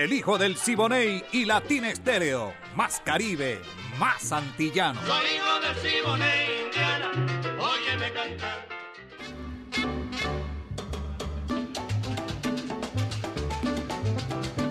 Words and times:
el 0.00 0.14
hijo 0.14 0.38
del 0.38 0.56
Siboney 0.56 1.22
y 1.30 1.44
Latina 1.44 1.90
Estéreo. 1.90 2.54
Más 2.74 3.02
Caribe, 3.04 3.60
más 3.98 4.32
antillano. 4.32 4.98
Soy 5.06 5.26
hijo 5.36 5.60
del 5.60 5.76
Siboney, 5.76 6.64
Indiana, 6.64 7.10
óyeme 7.58 8.12
cantar. 8.14 8.66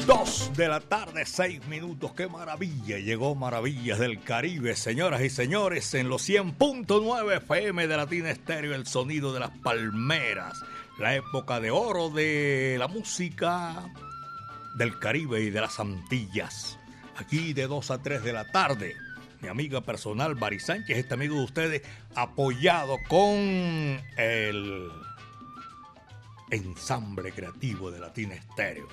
Dos 0.07 0.51
de 0.57 0.67
la 0.67 0.79
tarde, 0.79 1.23
seis 1.27 1.63
minutos. 1.67 2.13
¡Qué 2.13 2.27
maravilla! 2.27 2.97
Llegó 2.97 3.35
Maravillas 3.35 3.99
del 3.99 4.23
Caribe, 4.23 4.75
señoras 4.75 5.21
y 5.21 5.29
señores, 5.29 5.93
en 5.93 6.09
los 6.09 6.27
100.9 6.27 7.37
FM 7.37 7.87
de 7.87 7.97
Latina 7.97 8.31
Estéreo, 8.31 8.73
el 8.73 8.87
sonido 8.87 9.31
de 9.31 9.41
las 9.41 9.51
palmeras. 9.59 10.59
La 10.97 11.13
época 11.15 11.59
de 11.59 11.69
oro 11.69 12.09
de 12.09 12.77
la 12.79 12.87
música 12.87 13.91
del 14.79 14.97
Caribe 14.97 15.41
y 15.41 15.49
de 15.49 15.59
las 15.59 15.77
Antillas. 15.81 16.79
Aquí 17.17 17.51
de 17.51 17.67
2 17.67 17.91
a 17.91 18.01
3 18.01 18.23
de 18.23 18.31
la 18.31 18.49
tarde. 18.49 18.95
Mi 19.41 19.49
amiga 19.49 19.81
personal, 19.81 20.35
Bari 20.35 20.59
Sánchez, 20.59 20.97
este 20.97 21.13
amigo 21.13 21.35
de 21.35 21.43
ustedes, 21.43 21.81
apoyado 22.15 22.95
con 23.09 23.37
el 24.17 24.89
ensamble 26.49 27.33
creativo 27.33 27.91
de 27.91 27.99
Latina 27.99 28.35
Estéreo. 28.35 28.87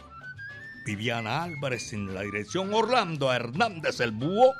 Viviana 0.84 1.44
Álvarez 1.44 1.92
en 1.92 2.12
la 2.12 2.22
dirección, 2.22 2.74
Orlando 2.74 3.32
Hernández 3.32 4.00
el 4.00 4.10
Búho. 4.10 4.54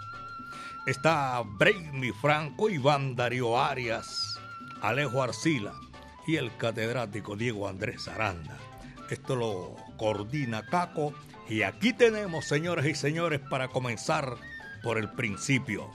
Está 0.87 1.43
Brainy 1.45 2.13
Franco, 2.13 2.71
Iván 2.71 3.17
Darío 3.17 3.61
Arias, 3.61 4.39
Alejo 4.81 5.25
Arcila 5.25 5.75
y 6.29 6.37
el 6.37 6.57
catedrático 6.57 7.35
Diego 7.35 7.69
Andrés 7.69 8.07
Aranda. 8.07 8.57
Esto 9.11 9.35
lo 9.35 9.86
coordina 9.97 10.65
Caco. 10.67 11.15
Y 11.49 11.63
aquí 11.63 11.93
tenemos, 11.93 12.45
señores 12.45 12.87
y 12.87 12.95
señores, 12.95 13.41
para 13.41 13.69
comenzar 13.69 14.37
por 14.83 14.99
el 14.99 15.11
principio. 15.11 15.91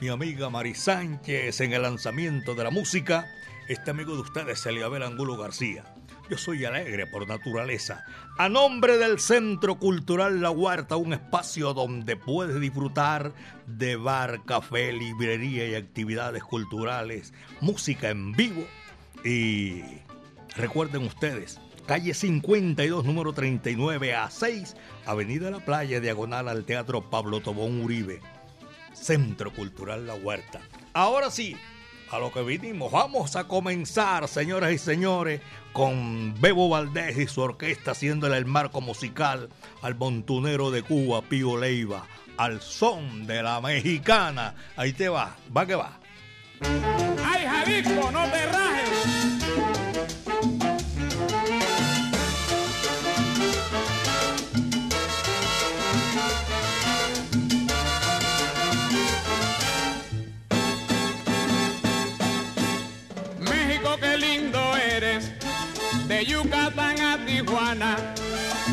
Mi 0.00 0.08
amiga 0.08 0.50
Mari 0.50 0.74
Sánchez 0.74 1.60
en 1.60 1.72
el 1.72 1.82
lanzamiento 1.82 2.54
de 2.54 2.64
la 2.64 2.70
música. 2.70 3.26
Este 3.68 3.90
amigo 3.90 4.14
de 4.14 4.20
ustedes, 4.20 4.64
Eliabel 4.66 5.02
Angulo 5.02 5.36
García. 5.36 5.84
Yo 6.28 6.36
soy 6.36 6.64
alegre 6.64 7.06
por 7.06 7.28
naturaleza. 7.28 8.04
A 8.36 8.48
nombre 8.48 8.98
del 8.98 9.20
Centro 9.20 9.78
Cultural 9.78 10.42
La 10.42 10.50
Huerta, 10.50 10.96
un 10.96 11.12
espacio 11.12 11.72
donde 11.72 12.16
puedes 12.16 12.60
disfrutar 12.60 13.32
de 13.66 13.96
bar, 13.96 14.44
café, 14.44 14.92
librería 14.92 15.68
y 15.68 15.76
actividades 15.76 16.42
culturales, 16.42 17.32
música 17.60 18.10
en 18.10 18.32
vivo. 18.32 18.66
Y 19.24 19.82
recuerden 20.56 21.04
ustedes, 21.04 21.60
calle 21.86 22.14
52, 22.14 23.04
número 23.04 23.32
39 23.32 24.14
a 24.14 24.28
6, 24.28 24.76
Avenida 25.06 25.50
La 25.50 25.64
Playa, 25.64 26.00
diagonal 26.00 26.48
al 26.48 26.64
Teatro 26.64 27.08
Pablo 27.08 27.40
Tobón 27.40 27.80
Uribe, 27.80 28.20
Centro 28.92 29.52
Cultural 29.52 30.06
La 30.06 30.14
Huerta. 30.14 30.60
Ahora 30.92 31.30
sí, 31.30 31.56
a 32.10 32.18
lo 32.18 32.32
que 32.32 32.42
vinimos, 32.42 32.90
vamos 32.90 33.36
a 33.36 33.46
comenzar, 33.46 34.26
señoras 34.28 34.72
y 34.72 34.78
señores, 34.78 35.40
con 35.72 36.38
Bebo 36.40 36.68
Valdés 36.68 37.16
y 37.18 37.26
su 37.26 37.40
orquesta 37.40 37.92
haciéndole 37.92 38.36
el 38.36 38.46
marco 38.46 38.80
musical 38.80 39.48
al 39.80 39.94
montunero 39.94 40.70
de 40.70 40.82
Cuba, 40.82 41.22
Pío 41.22 41.56
Leiva, 41.56 42.06
al 42.36 42.60
son 42.60 43.26
de 43.26 43.42
la 43.42 43.60
mexicana. 43.60 44.54
Ahí 44.76 44.92
te 44.92 45.08
va, 45.08 45.36
va 45.56 45.66
que 45.66 45.74
va. 45.76 46.00
¡Ay, 47.24 47.44
Jalisco, 47.46 48.10
no 48.10 48.24
te 48.30 48.46
rajes! 48.46 49.15
De 66.16 66.24
Yucatán 66.24 66.98
a 67.00 67.18
Tijuana. 67.26 67.96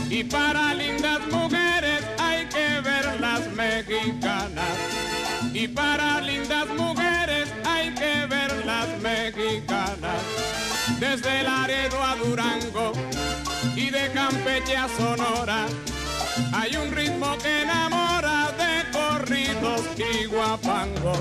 Y 0.10 0.24
para 0.24 0.74
lindas 0.74 1.20
mujeres 1.30 2.02
hay 2.18 2.46
que 2.46 2.80
ver 2.82 3.20
las 3.20 3.52
mexicanas. 3.52 4.74
Y 5.54 5.68
para 5.68 6.22
lindas 6.22 6.68
mujeres 6.70 7.50
hay 7.66 7.94
que 7.96 8.26
ver 8.28 8.66
las 8.66 8.88
mexicanas. 9.02 10.22
Desde 11.00 11.44
Laredo 11.44 12.02
a 12.02 12.16
Durango 12.16 12.94
y 13.76 13.90
de 13.90 14.12
Campeche 14.12 14.78
a 14.78 14.88
Sonora. 14.88 15.66
Hay 16.54 16.76
un 16.78 16.92
ritmo 16.92 17.38
que 17.40 17.64
enamora 17.64 18.52
de 18.62 18.74
corridos 18.98 19.82
y 19.98 20.26
guapangos. 20.26 21.20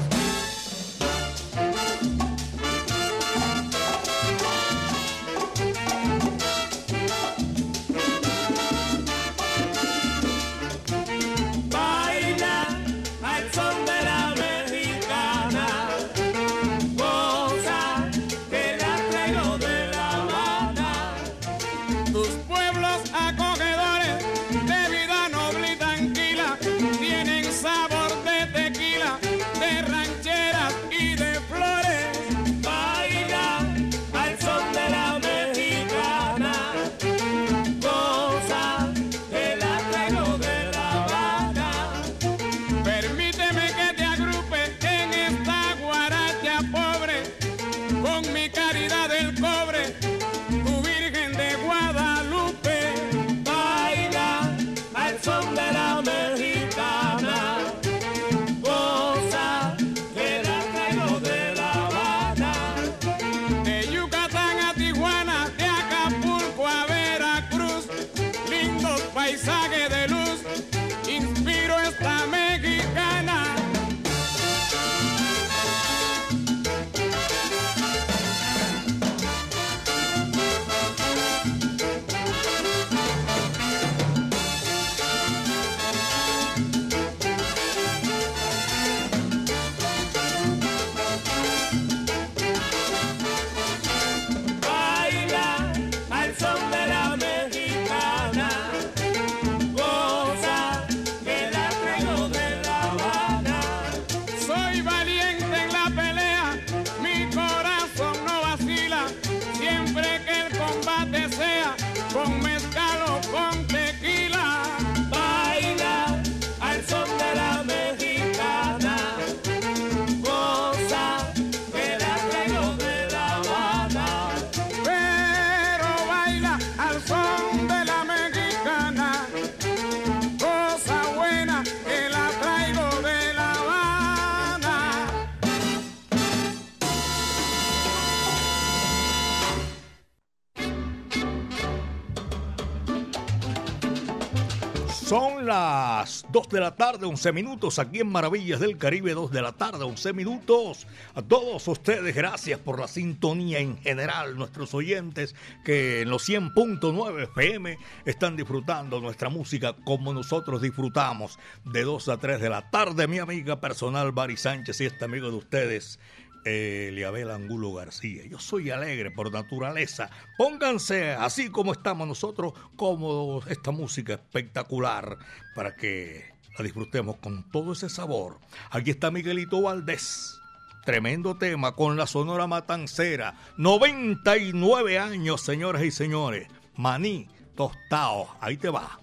De 146.53 146.61
la 146.61 146.77
tarde, 146.77 147.07
11 147.07 147.33
minutos, 147.33 147.79
aquí 147.79 148.01
en 148.01 148.09
Maravillas 148.09 148.61
del 148.61 148.77
Caribe, 148.77 149.15
2 149.15 149.33
de 149.33 149.41
la 149.41 149.53
tarde, 149.53 149.85
11 149.85 150.13
minutos. 150.13 150.87
A 151.15 151.23
todos 151.23 151.67
ustedes, 151.67 152.15
gracias 152.15 152.61
por 152.61 152.79
la 152.79 152.87
sintonía 152.87 153.59
en 153.59 153.79
general, 153.79 154.37
nuestros 154.37 154.75
oyentes 154.75 155.35
que 155.65 156.03
en 156.03 156.11
los 156.11 156.29
100.9 156.29 157.25
FM 157.25 157.79
están 158.05 158.37
disfrutando 158.37 159.01
nuestra 159.01 159.31
música 159.31 159.75
como 159.85 160.13
nosotros 160.13 160.61
disfrutamos 160.61 161.39
de 161.65 161.83
2 161.83 162.09
a 162.11 162.19
3 162.19 162.41
de 162.41 162.51
la 162.51 162.71
tarde. 162.71 163.09
Mi 163.09 163.19
amiga 163.19 163.59
personal, 163.61 164.13
Bari 164.13 164.37
Sánchez, 164.37 164.81
y 164.83 164.87
este 164.87 165.07
amigo 165.07 165.31
de 165.31 165.37
ustedes, 165.37 165.99
Eliabel 166.45 167.31
Angulo 167.31 167.73
García. 167.73 168.27
Yo 168.27 168.39
soy 168.39 168.71
alegre 168.71 169.11
por 169.11 169.33
naturaleza. 169.33 170.11
Pónganse 170.37 171.13
así 171.13 171.49
como 171.49 171.73
estamos 171.73 172.07
nosotros, 172.07 172.53
como 172.77 173.43
esta 173.49 173.71
música 173.71 174.15
espectacular, 174.15 175.17
para 175.55 175.77
que 175.77 176.33
la 176.57 176.65
disfrutemos 176.65 177.17
con 177.17 177.49
todo 177.51 177.73
ese 177.73 177.89
sabor. 177.89 178.39
Aquí 178.71 178.91
está 178.91 179.11
Miguelito 179.11 179.63
Valdés. 179.63 180.39
Tremendo 180.85 181.37
tema 181.37 181.77
con 181.77 181.97
la 181.97 182.07
Sonora 182.07 182.47
Matancera. 182.47 183.35
99 183.57 184.99
años, 184.99 185.41
señoras 185.41 185.83
y 185.85 185.91
señores. 185.91 186.49
Maní, 186.77 187.29
tostado. 187.55 188.29
Ahí 188.41 188.57
te 188.57 188.69
va. 188.69 188.99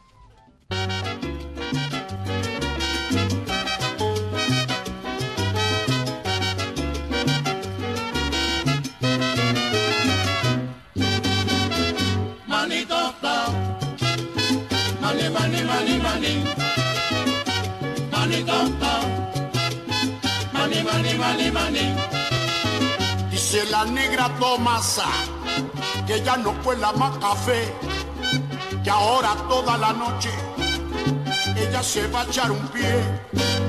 Mani, 20.54 21.18
mani, 21.18 21.51
mani. 21.51 21.96
Dice 23.30 23.66
la 23.72 23.86
negra 23.86 24.30
Tomasa 24.40 25.07
que 26.06 26.22
ya 26.24 26.38
no 26.38 26.54
cuela 26.63 26.92
más 26.94 27.18
café, 27.19 27.72
que 28.84 28.90
ahora 28.90 29.36
toda 29.48 29.78
la 29.78 29.94
noche 29.94 30.31
ella 31.56 31.84
se 31.84 32.07
va 32.07 32.22
a 32.22 32.24
echar 32.25 32.51
un 32.51 32.68
pie, 32.69 33.04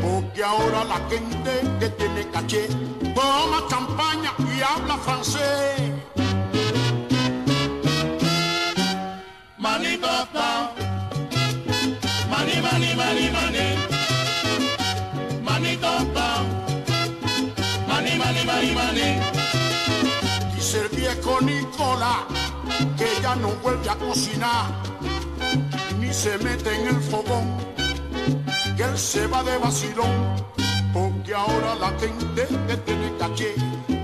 porque 0.02 0.42
ahora 0.42 0.84
la 0.84 0.96
gente 1.10 1.52
que 1.78 1.88
tiene 1.90 2.28
caché 2.30 2.68
toma 3.14 3.66
champaña 3.68 4.32
y 4.38 4.62
habla 4.62 4.96
francés. 4.98 5.92
Mani, 9.58 9.98
Que 22.96 23.20
ya 23.22 23.36
no 23.36 23.48
vuelve 23.62 23.90
a 23.90 23.96
cocinar 23.96 24.90
ni 25.98 26.12
se 26.14 26.38
mete 26.38 26.74
en 26.74 26.88
el 26.88 27.00
fogón, 27.02 27.46
que 28.76 28.82
él 28.82 28.96
se 28.96 29.26
va 29.26 29.42
de 29.42 29.58
vacilón, 29.58 30.10
porque 30.94 31.34
ahora 31.34 31.74
la 31.74 31.90
gente 31.98 32.48
que 32.66 32.76
tiene 32.78 33.12
caché. 33.18 33.54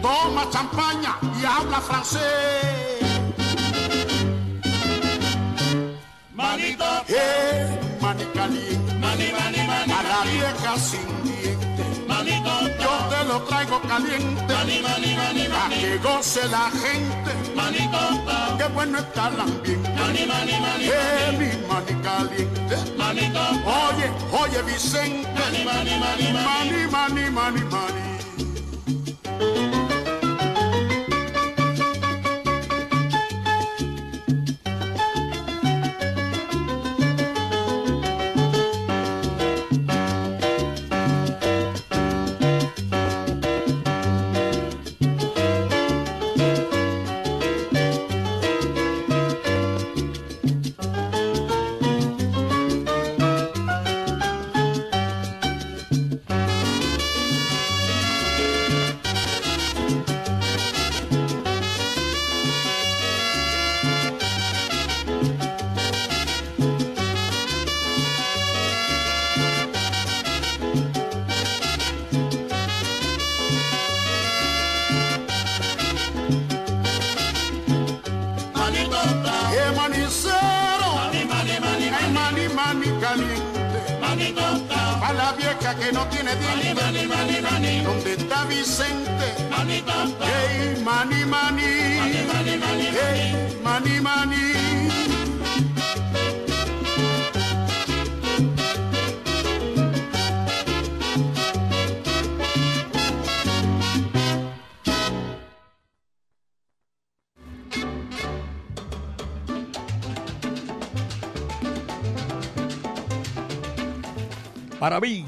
Toma 0.02 0.48
champaña 0.50 1.16
y 1.40 1.44
habla 1.44 1.80
francés. 1.80 2.22
Manito, 6.34 6.84
hey, 7.08 7.78
mani 8.00 8.24
caliente, 8.34 8.94
mani, 8.94 9.32
mani, 9.32 9.66
mani, 9.66 9.92
a 9.92 10.02
la 10.02 10.20
vieja 10.30 10.78
sin 10.78 11.24
dientes. 11.24 12.06
Manito, 12.06 12.75
lo 13.36 13.42
traigo 13.42 13.80
caliente, 13.82 14.54
mani, 14.54 14.80
mani, 14.80 15.14
mani, 15.14 15.48
para 15.48 15.68
que 15.68 15.98
goce 15.98 16.48
la 16.48 16.70
gente. 16.70 17.32
Manito, 17.54 17.98
qué 18.58 18.64
bueno 18.74 18.98
está 18.98 19.28
el 19.28 19.40
ambiente. 19.40 19.90
Mani, 19.90 20.26
mani, 20.26 20.52
mani, 20.64 20.84
hey, 20.84 21.36
mi 21.38 21.50
mani 21.68 22.02
caliente. 22.02 22.76
Oye, 23.84 24.08
oye 24.40 24.62
Vicente. 24.62 25.28
Mani, 25.38 25.64
mani, 25.64 25.94
mani, 26.00 26.32
mani, 26.32 26.86
mani, 26.90 27.30
mani, 27.30 27.60
mani. 27.70 28.05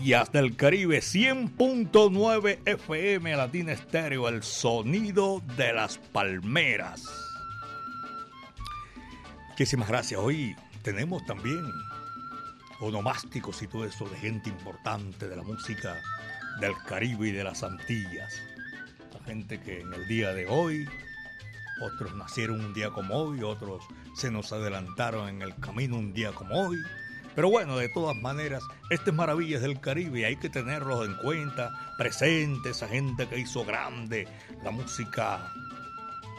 Maravillas 0.08 0.32
del 0.32 0.56
Caribe 0.56 1.00
100.9 1.00 2.60
FM 2.64 3.36
Latina 3.36 3.72
Estéreo, 3.72 4.26
el 4.28 4.42
sonido 4.42 5.42
de 5.58 5.74
las 5.74 5.98
palmeras. 5.98 7.04
Muchísimas 9.50 9.86
gracias. 9.86 10.18
Hoy 10.18 10.56
tenemos 10.80 11.26
también 11.26 11.60
onomásticos 12.80 13.60
y 13.60 13.66
todo 13.66 13.84
eso 13.84 14.08
de 14.08 14.16
gente 14.16 14.48
importante 14.48 15.28
de 15.28 15.36
la 15.36 15.42
música 15.42 16.00
del 16.58 16.72
Caribe 16.86 17.28
y 17.28 17.32
de 17.32 17.44
las 17.44 17.62
Antillas. 17.62 18.32
La 19.12 19.22
gente 19.26 19.60
que 19.60 19.80
en 19.80 19.92
el 19.92 20.08
día 20.08 20.32
de 20.32 20.46
hoy, 20.46 20.88
otros 21.82 22.14
nacieron 22.14 22.64
un 22.64 22.72
día 22.72 22.88
como 22.88 23.14
hoy, 23.14 23.42
otros 23.42 23.84
se 24.16 24.30
nos 24.30 24.54
adelantaron 24.54 25.28
en 25.28 25.42
el 25.42 25.54
camino 25.56 25.98
un 25.98 26.14
día 26.14 26.32
como 26.32 26.54
hoy 26.54 26.78
pero 27.38 27.50
bueno, 27.50 27.76
de 27.76 27.88
todas 27.88 28.16
maneras, 28.16 28.64
estas 28.90 29.14
maravillas 29.14 29.62
del 29.62 29.78
Caribe 29.78 30.26
hay 30.26 30.34
que 30.34 30.50
tenerlos 30.50 31.06
en 31.06 31.14
cuenta, 31.18 31.70
presentes, 31.96 32.78
esa 32.78 32.88
gente 32.88 33.28
que 33.28 33.38
hizo 33.38 33.64
grande 33.64 34.26
la 34.64 34.72
música 34.72 35.52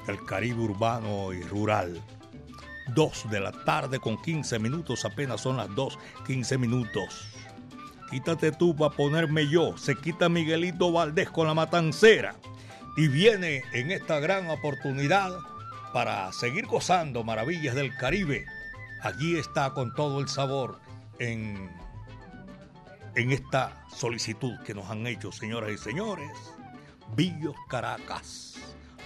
del 0.06 0.25
Caribe 0.25 0.60
urbano 0.60 1.32
y 1.32 1.41
rural. 1.44 2.03
Dos 2.88 3.25
de 3.32 3.39
la 3.39 3.53
tarde 3.53 4.01
con 4.01 4.22
15 4.22 4.60
minutos, 4.60 5.06
apenas 5.06 5.39
son 5.39 5.56
las 5.56 5.74
dos, 5.74 5.98
15 6.27 6.58
minutos. 6.58 7.29
Quítate 8.12 8.51
tú 8.51 8.75
para 8.75 8.94
ponerme 8.94 9.48
yo, 9.48 9.77
se 9.77 9.96
quita 9.96 10.27
Miguelito 10.27 10.91
Valdés 10.91 11.29
con 11.29 11.48
la 11.48 11.53
matancera 11.53 12.36
y 12.98 13.08
viene 13.08 13.63
en 13.72 13.91
esta 13.91 14.20
gran 14.20 14.50
oportunidad 14.50 15.32
para 15.94 16.29
seguir 16.34 16.65
gozando 16.65 17.24
maravillas 17.24 17.74
del 17.74 17.96
Caribe. 17.96 18.46
Allí 19.01 19.38
está 19.38 19.74
con 19.74 19.96
todo 19.96 20.20
el 20.20 20.27
sabor 20.27 20.88
en, 21.20 21.70
en 23.16 23.32
esta 23.32 23.86
solicitud 23.96 24.58
que 24.66 24.74
nos 24.74 24.90
han 24.90 25.06
hecho, 25.08 25.32
señoras 25.32 25.72
y 25.72 25.78
señores. 25.78 26.32
Villos 27.16 27.56
Caracas. 27.68 28.56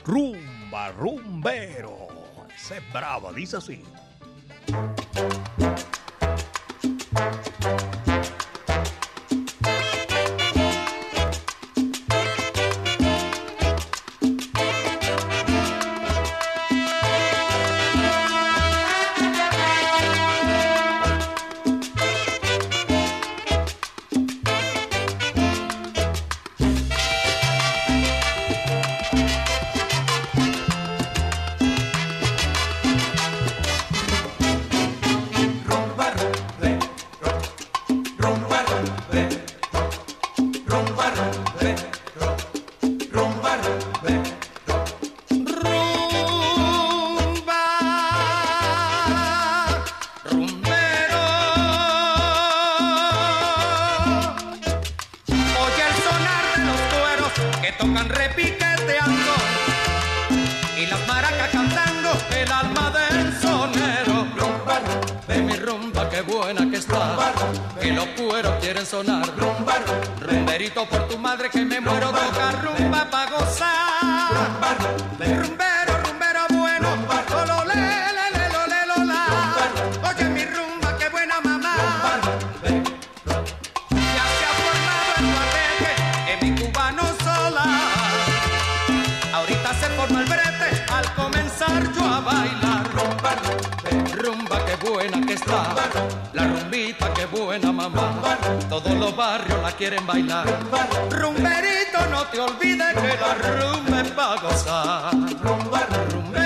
Rumba, 0.05 0.91
rumbero. 0.91 2.08
Ese 2.55 2.77
es 2.77 2.93
brava, 2.93 3.32
dice 3.32 3.58
así. 3.58 3.84
y 60.83 60.85
las 60.87 61.07
maracas 61.07 61.49
cantando 61.49 62.11
el 62.35 62.51
alma 62.51 62.91
del 62.91 63.41
sonero. 63.41 64.27
Rumba, 64.35 64.81
de 65.27 65.41
mi 65.41 65.55
rumba, 65.55 66.09
qué 66.09 66.21
buena 66.21 66.69
que 66.69 66.77
está. 66.77 67.33
que 67.79 67.93
los 67.93 68.07
cueros 68.17 68.53
quieren 68.61 68.85
sonar. 68.85 69.25
rumbar 69.37 69.81
rumberito 70.19 70.85
por 70.87 71.07
tu 71.07 71.17
madre 71.17 71.49
que 71.49 71.63
me 71.63 71.79
muero 71.79 72.11
toca 72.11 72.51
rumba 72.63 73.09
pa' 73.09 73.29
gozar. 73.31 75.72
En 106.33 106.42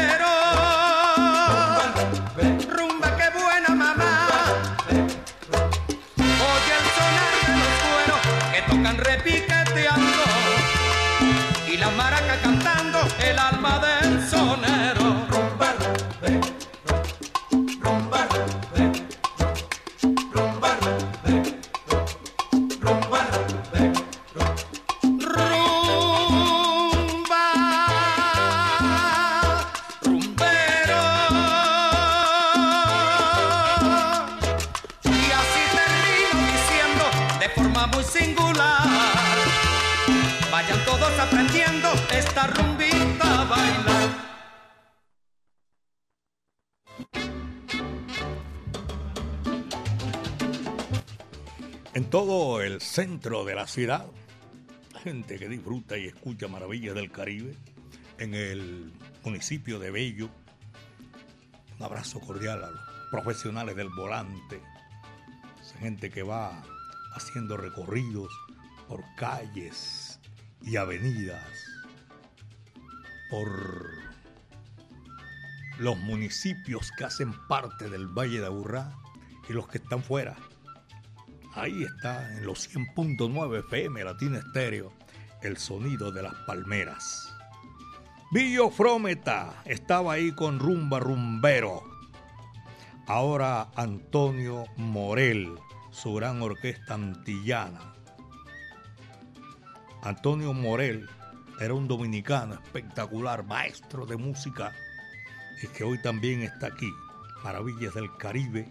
ciudad, 53.67 54.05
gente 55.03 55.37
que 55.37 55.49
disfruta 55.49 55.97
y 55.97 56.05
escucha 56.05 56.47
maravillas 56.47 56.95
del 56.95 57.11
Caribe, 57.11 57.55
en 58.17 58.33
el 58.33 58.93
municipio 59.23 59.77
de 59.77 59.91
Bello, 59.91 60.29
un 61.77 61.85
abrazo 61.85 62.19
cordial 62.19 62.63
a 62.63 62.71
los 62.71 62.81
profesionales 63.11 63.75
del 63.75 63.89
volante, 63.89 64.61
esa 65.61 65.77
gente 65.79 66.09
que 66.09 66.23
va 66.23 66.63
haciendo 67.13 67.57
recorridos 67.57 68.29
por 68.87 69.03
calles 69.17 70.19
y 70.61 70.77
avenidas, 70.77 71.45
por 73.29 73.49
los 75.77 75.97
municipios 75.99 76.91
que 76.97 77.03
hacen 77.03 77.33
parte 77.47 77.89
del 77.89 78.07
Valle 78.07 78.39
de 78.39 78.47
Aburrá 78.47 78.95
y 79.49 79.53
los 79.53 79.67
que 79.67 79.77
están 79.77 80.01
fuera 80.01 80.35
Ahí 81.53 81.83
está, 81.83 82.33
en 82.37 82.45
los 82.45 82.69
100.9 82.69 83.59
FM 83.59 84.03
Latina 84.03 84.39
Estéreo, 84.39 84.93
el 85.41 85.57
sonido 85.57 86.11
de 86.11 86.23
las 86.23 86.35
palmeras. 86.45 87.33
Billo 88.31 88.69
Frometa 88.69 89.61
estaba 89.65 90.13
ahí 90.13 90.33
con 90.33 90.59
Rumba 90.59 90.99
Rumbero. 90.99 91.83
Ahora 93.07 93.69
Antonio 93.75 94.65
Morel, 94.75 95.57
su 95.91 96.13
gran 96.13 96.41
orquesta 96.41 96.93
antillana. 96.95 97.93
Antonio 100.03 100.53
Morel 100.53 101.09
era 101.59 101.73
un 101.73 101.87
dominicano 101.87 102.53
espectacular, 102.53 103.43
maestro 103.43 104.05
de 104.05 104.17
música, 104.17 104.73
y 105.63 105.67
que 105.67 105.83
hoy 105.83 106.01
también 106.01 106.43
está 106.43 106.67
aquí. 106.67 106.91
Maravillas 107.43 107.93
del 107.93 108.15
Caribe. 108.17 108.69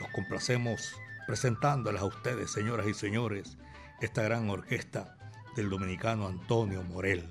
Nos 0.00 0.10
complacemos 0.10 0.92
presentándoles 1.26 2.00
a 2.00 2.06
ustedes, 2.06 2.50
señoras 2.50 2.86
y 2.86 2.94
señores, 2.94 3.58
esta 4.00 4.22
gran 4.22 4.50
orquesta 4.50 5.16
del 5.56 5.70
dominicano 5.70 6.26
Antonio 6.26 6.82
Morel. 6.82 7.30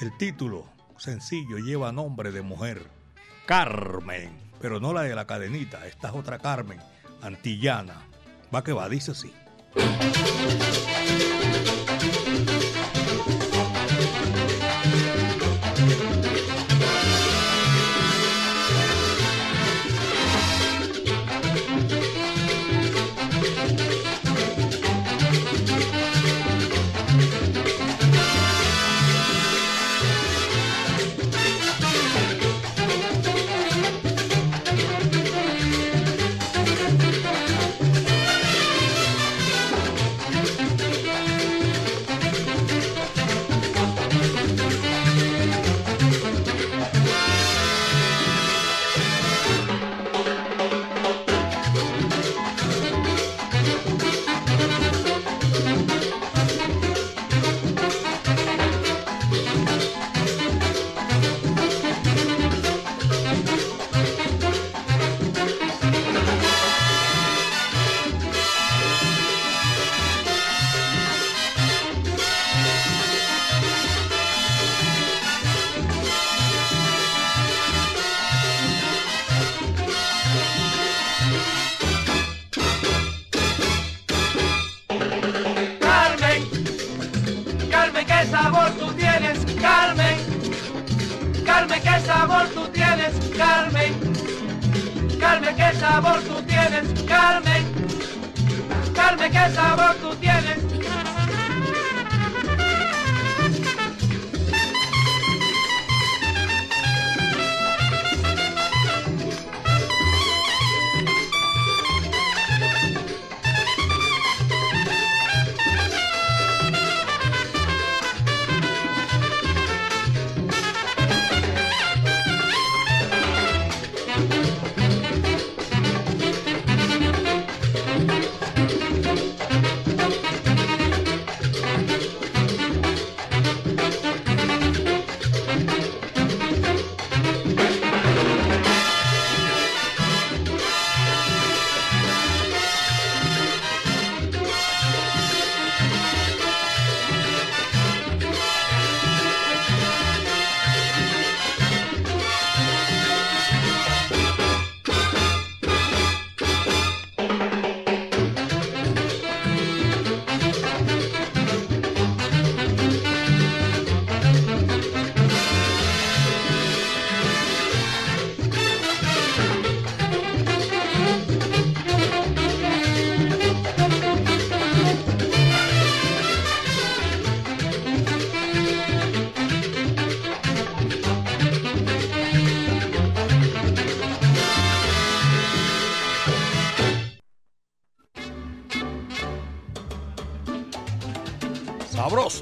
El 0.00 0.16
título, 0.16 0.68
sencillo, 0.96 1.58
lleva 1.58 1.92
nombre 1.92 2.32
de 2.32 2.42
mujer, 2.42 2.88
Carmen, 3.46 4.30
pero 4.60 4.80
no 4.80 4.92
la 4.92 5.02
de 5.02 5.14
la 5.14 5.26
cadenita, 5.26 5.86
esta 5.86 6.08
es 6.08 6.14
otra 6.14 6.38
Carmen, 6.38 6.78
antillana. 7.22 8.06
Va 8.54 8.64
que 8.64 8.72
va, 8.72 8.88
dice 8.88 9.12
así. 9.12 9.32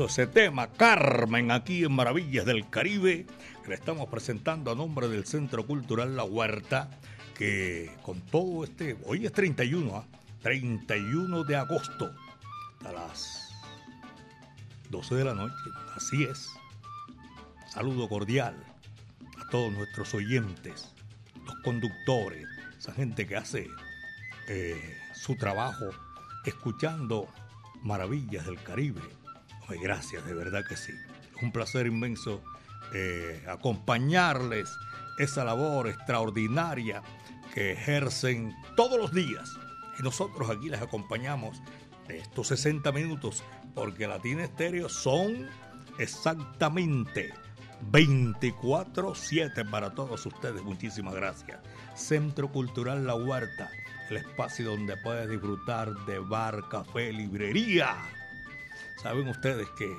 Ese 0.05 0.29
tema, 0.29 0.69
Carmen, 0.69 1.51
aquí 1.51 1.83
en 1.83 1.93
Maravillas 1.93 2.47
del 2.47 2.71
Caribe, 2.71 3.27
que 3.63 3.69
le 3.69 3.75
estamos 3.75 4.09
presentando 4.09 4.71
a 4.71 4.77
nombre 4.77 5.09
del 5.09 5.27
Centro 5.27 5.67
Cultural 5.67 6.17
La 6.17 6.23
Huerta, 6.23 6.89
que 7.37 7.91
con 8.03 8.21
todo 8.21 8.63
este, 8.63 8.97
hoy 9.07 9.27
es 9.27 9.33
31, 9.33 9.97
¿ah? 9.97 10.07
31 10.43 11.43
de 11.43 11.57
agosto, 11.57 12.15
a 12.87 12.93
las 12.93 13.51
12 14.91 15.17
de 15.17 15.25
la 15.25 15.35
noche, 15.35 15.55
así 15.97 16.23
es. 16.23 16.49
Saludo 17.69 18.09
cordial 18.09 18.55
a 19.37 19.51
todos 19.51 19.73
nuestros 19.73 20.15
oyentes, 20.15 20.95
los 21.45 21.57
conductores, 21.65 22.47
esa 22.79 22.93
gente 22.93 23.27
que 23.27 23.35
hace 23.35 23.69
eh, 24.49 24.97
su 25.13 25.35
trabajo 25.35 25.87
escuchando 26.45 27.27
Maravillas 27.83 28.47
del 28.47 28.63
Caribe. 28.63 29.18
Gracias, 29.77 30.25
de 30.25 30.35
verdad 30.35 30.65
que 30.67 30.77
sí. 30.77 30.93
Un 31.43 31.53
placer 31.53 31.87
inmenso 31.87 32.43
eh, 32.95 33.45
acompañarles 33.47 34.71
esa 35.19 35.45
labor 35.45 35.89
extraordinaria 35.89 37.03
que 37.55 37.73
ejercen 37.73 38.55
todos 38.77 38.99
los 38.99 39.13
días. 39.13 39.57
Y 39.99 40.03
nosotros 40.03 40.49
aquí 40.49 40.69
les 40.69 40.81
acompañamos 40.81 41.61
estos 42.09 42.49
60 42.49 42.91
minutos, 42.93 43.43
porque 43.75 44.07
Latina 44.07 44.45
Estéreo 44.45 44.89
son 44.89 45.49
exactamente 45.99 47.35
24-7 47.91 49.69
para 49.71 49.95
todos 49.95 50.25
ustedes. 50.25 50.63
Muchísimas 50.63 51.15
gracias. 51.15 51.59
Centro 51.95 52.51
Cultural 52.51 53.07
La 53.07 53.15
Huerta, 53.15 53.71
el 54.09 54.19
espacio 54.19 54.71
donde 54.71 54.97
puedes 54.97 55.29
disfrutar 55.29 55.93
de 56.07 56.19
bar, 56.19 56.69
café, 56.69 57.13
librería. 57.13 57.97
Saben 59.03 59.29
ustedes 59.29 59.69
que 59.71 59.97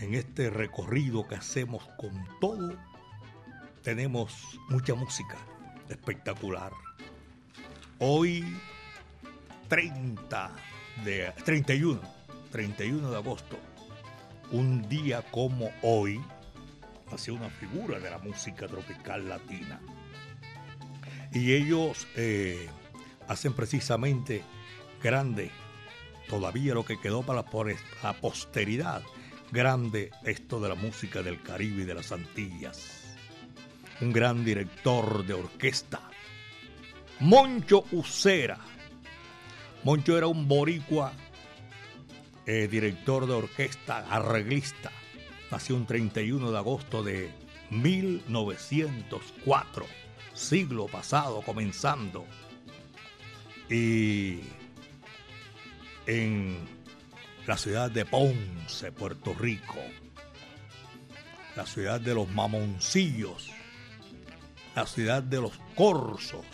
en 0.00 0.14
este 0.14 0.48
recorrido 0.48 1.28
que 1.28 1.34
hacemos 1.34 1.86
con 1.98 2.10
todo, 2.40 2.74
tenemos 3.82 4.58
mucha 4.70 4.94
música 4.94 5.36
espectacular. 5.90 6.72
Hoy 7.98 8.44
30 9.68 10.50
de 11.04 11.32
31, 11.44 12.00
31 12.50 13.10
de 13.10 13.16
agosto, 13.16 13.58
un 14.52 14.88
día 14.88 15.20
como 15.30 15.70
hoy, 15.82 16.18
hacia 17.12 17.34
una 17.34 17.50
figura 17.50 17.98
de 17.98 18.08
la 18.10 18.18
música 18.18 18.66
tropical 18.66 19.28
latina. 19.28 19.80
Y 21.30 21.52
ellos 21.52 22.08
eh, 22.16 22.68
hacen 23.28 23.52
precisamente 23.52 24.42
grande, 25.02 25.50
todavía 26.28 26.74
lo 26.74 26.84
que 26.84 27.00
quedó 27.00 27.22
para 27.22 27.44
la 28.02 28.12
posteridad, 28.14 29.02
grande 29.52 30.10
esto 30.24 30.60
de 30.60 30.68
la 30.68 30.74
música 30.74 31.22
del 31.22 31.40
Caribe 31.42 31.82
y 31.82 31.86
de 31.86 31.94
las 31.94 32.10
Antillas. 32.12 33.16
Un 34.00 34.12
gran 34.12 34.44
director 34.44 35.24
de 35.24 35.34
orquesta, 35.34 36.00
Moncho 37.20 37.84
Ucera. 37.92 38.58
Moncho 39.84 40.18
era 40.18 40.26
un 40.26 40.48
boricua, 40.48 41.12
eh, 42.44 42.66
director 42.68 43.26
de 43.26 43.34
orquesta, 43.34 44.06
arreglista. 44.10 44.90
Nació 45.50 45.76
un 45.76 45.86
31 45.86 46.50
de 46.50 46.58
agosto 46.58 47.02
de 47.02 47.30
1904, 47.70 49.86
siglo 50.34 50.86
pasado 50.86 51.40
comenzando. 51.42 52.26
Y 53.70 54.40
en 56.06 56.66
la 57.46 57.56
ciudad 57.56 57.90
de 57.90 58.04
Ponce, 58.04 58.92
Puerto 58.92 59.34
Rico, 59.34 59.80
la 61.56 61.66
ciudad 61.66 62.00
de 62.00 62.14
los 62.14 62.28
mamoncillos, 62.30 63.50
la 64.74 64.86
ciudad 64.86 65.22
de 65.22 65.40
los 65.40 65.52
corzos, 65.74 66.44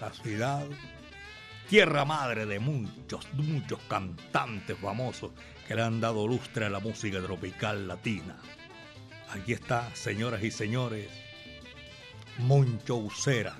la 0.00 0.12
ciudad 0.12 0.66
tierra 1.68 2.04
madre 2.04 2.46
de 2.46 2.58
muchos, 2.58 3.26
muchos 3.34 3.80
cantantes 3.88 4.76
famosos 4.78 5.32
que 5.66 5.74
le 5.74 5.82
han 5.82 6.00
dado 6.00 6.26
lustre 6.26 6.66
a 6.66 6.70
la 6.70 6.80
música 6.80 7.20
tropical 7.20 7.88
latina. 7.88 8.36
Aquí 9.30 9.52
está, 9.52 9.94
señoras 9.94 10.42
y 10.42 10.50
señores, 10.50 11.08
Moncho 12.38 12.96
Ucera, 12.96 13.56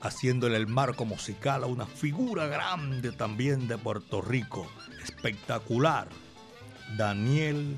haciéndole 0.00 0.56
el 0.56 0.66
marco 0.66 1.04
musical 1.04 1.62
a 1.62 1.66
una 1.66 1.86
figura 1.86 2.46
grande 2.46 3.12
también 3.12 3.68
de 3.68 3.78
Puerto 3.78 4.20
Rico, 4.20 4.70
espectacular, 5.02 6.08
Daniel 6.96 7.76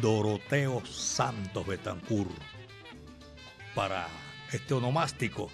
Doroteo 0.00 0.84
Santos 0.86 1.66
Betancur. 1.66 2.28
Para 3.74 4.06
este 4.52 4.74
onomástico, 4.74 5.50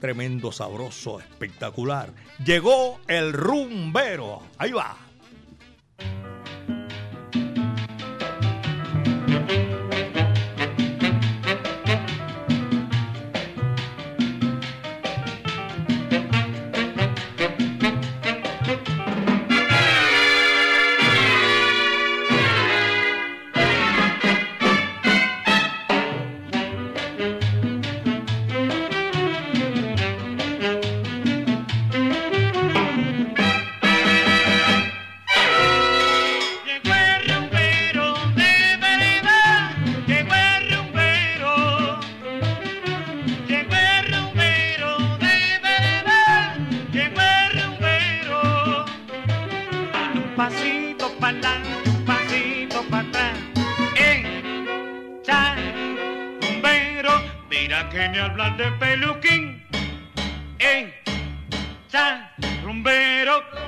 tremendo, 0.00 0.50
sabroso, 0.50 1.20
espectacular. 1.20 2.12
Llegó 2.44 3.00
el 3.06 3.32
rumbero. 3.32 4.42
Ahí 4.56 4.72
va. 4.72 5.09
Mira 57.60 57.88
que 57.90 58.08
ni 58.08 58.18
hablar 58.18 58.56
de 58.56 58.70
peluquín. 58.72 59.62
Echa 60.58 62.32
rumbero. 62.62 63.59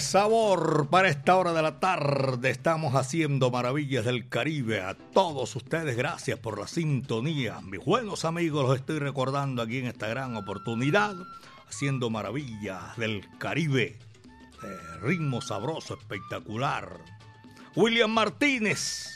Sabor 0.00 0.88
para 0.90 1.08
esta 1.08 1.36
hora 1.36 1.52
de 1.52 1.62
la 1.62 1.78
tarde. 1.78 2.50
Estamos 2.50 2.94
haciendo 2.94 3.50
maravillas 3.50 4.04
del 4.04 4.28
Caribe. 4.28 4.80
A 4.80 4.94
todos 4.94 5.54
ustedes, 5.56 5.96
gracias 5.96 6.38
por 6.38 6.58
la 6.58 6.66
sintonía. 6.66 7.60
Mis 7.60 7.84
buenos 7.84 8.24
amigos, 8.24 8.66
los 8.66 8.76
estoy 8.76 8.98
recordando 8.98 9.62
aquí 9.62 9.78
en 9.78 9.86
esta 9.86 10.08
gran 10.08 10.36
oportunidad. 10.36 11.14
Haciendo 11.68 12.10
maravillas 12.10 12.96
del 12.96 13.26
Caribe. 13.38 13.98
Eh, 14.62 14.98
ritmo 15.02 15.40
sabroso, 15.40 15.94
espectacular. 15.94 16.98
William 17.76 18.10
Martínez. 18.10 19.08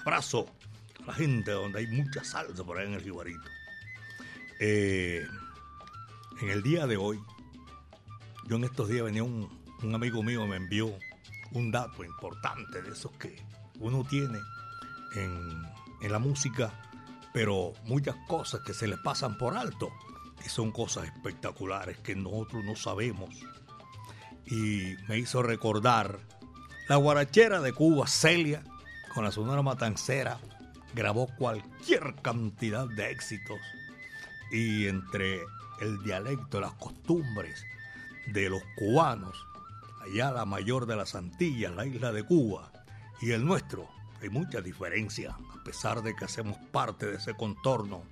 Abrazo 0.00 0.46
a 1.02 1.06
la 1.06 1.14
gente 1.14 1.52
donde 1.52 1.80
hay 1.80 1.86
mucha 1.86 2.22
salsa 2.24 2.64
por 2.64 2.78
ahí 2.78 2.86
en 2.86 2.94
el 2.94 3.02
Jibarito. 3.02 3.48
Eh, 4.60 5.26
en 6.40 6.48
el 6.50 6.62
día 6.62 6.86
de 6.86 6.96
hoy, 6.96 7.20
yo 8.46 8.56
en 8.56 8.64
estos 8.64 8.88
días 8.88 9.04
venía 9.04 9.22
un, 9.22 9.57
un 9.82 9.94
amigo 9.94 10.22
mío 10.22 10.46
me 10.46 10.56
envió 10.56 10.92
un 11.52 11.70
dato 11.70 12.04
importante 12.04 12.82
de 12.82 12.90
esos 12.90 13.12
que 13.12 13.36
uno 13.80 14.04
tiene 14.04 14.38
en, 15.14 16.10
la 16.10 16.18
música, 16.18 16.72
pero 17.32 17.72
muchas 17.84 18.14
cosas 18.28 18.60
que 18.64 18.72
se 18.72 18.86
le 18.86 18.96
pasan 18.98 19.36
por 19.36 19.56
alto 19.56 19.90
y 20.44 20.48
son 20.48 20.70
cosas 20.70 21.06
espectaculares 21.06 21.98
que 21.98 22.14
nosotros 22.14 22.64
no 22.64 22.76
sabemos. 22.76 23.30
Y 24.46 24.94
me 25.08 25.18
hizo 25.18 25.42
recordar 25.42 26.20
la 26.88 26.96
guarachera 26.96 27.60
de 27.60 27.72
Cuba, 27.72 28.06
Celia, 28.06 28.62
con 29.12 29.24
la 29.24 29.32
Sonora 29.32 29.62
Matancera, 29.62 30.38
grabó 30.94 31.26
cualquier 31.36 32.14
cantidad 32.22 32.86
de 32.88 33.10
éxitos 33.10 33.58
y 34.52 34.86
entre 34.86 35.42
el 35.80 36.02
dialecto, 36.02 36.60
las 36.60 36.72
costumbres 36.74 37.64
de 38.26 38.48
los 38.50 38.62
cubanos, 38.76 39.47
allá 40.08 40.30
la 40.30 40.44
mayor 40.44 40.86
de 40.86 40.96
las 40.96 41.14
Antillas, 41.14 41.74
la 41.74 41.86
isla 41.86 42.12
de 42.12 42.24
Cuba, 42.24 42.72
y 43.20 43.32
el 43.32 43.44
nuestro, 43.44 43.88
hay 44.22 44.30
mucha 44.30 44.60
diferencia, 44.60 45.36
a 45.54 45.64
pesar 45.64 46.02
de 46.02 46.14
que 46.14 46.24
hacemos 46.24 46.56
parte 46.70 47.06
de 47.06 47.16
ese 47.16 47.34
contorno, 47.34 48.02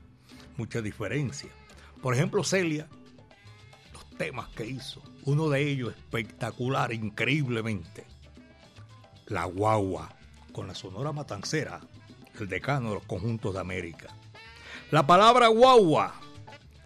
mucha 0.56 0.80
diferencia. 0.80 1.50
Por 2.02 2.14
ejemplo, 2.14 2.44
Celia, 2.44 2.88
los 3.92 4.09
temas 4.16 4.48
que 4.50 4.66
hizo, 4.66 5.02
uno 5.24 5.48
de 5.48 5.62
ellos 5.62 5.94
espectacular, 5.96 6.92
increíblemente, 6.92 8.06
La 9.26 9.44
Guagua, 9.44 10.14
con 10.52 10.66
la 10.66 10.74
Sonora 10.74 11.12
Matancera, 11.12 11.80
el 12.40 12.48
decano 12.48 12.90
de 12.90 12.94
los 12.96 13.04
conjuntos 13.04 13.54
de 13.54 13.61
América. 13.61 14.09
La 14.90 15.06
palabra 15.06 15.48
guagua, 15.48 16.14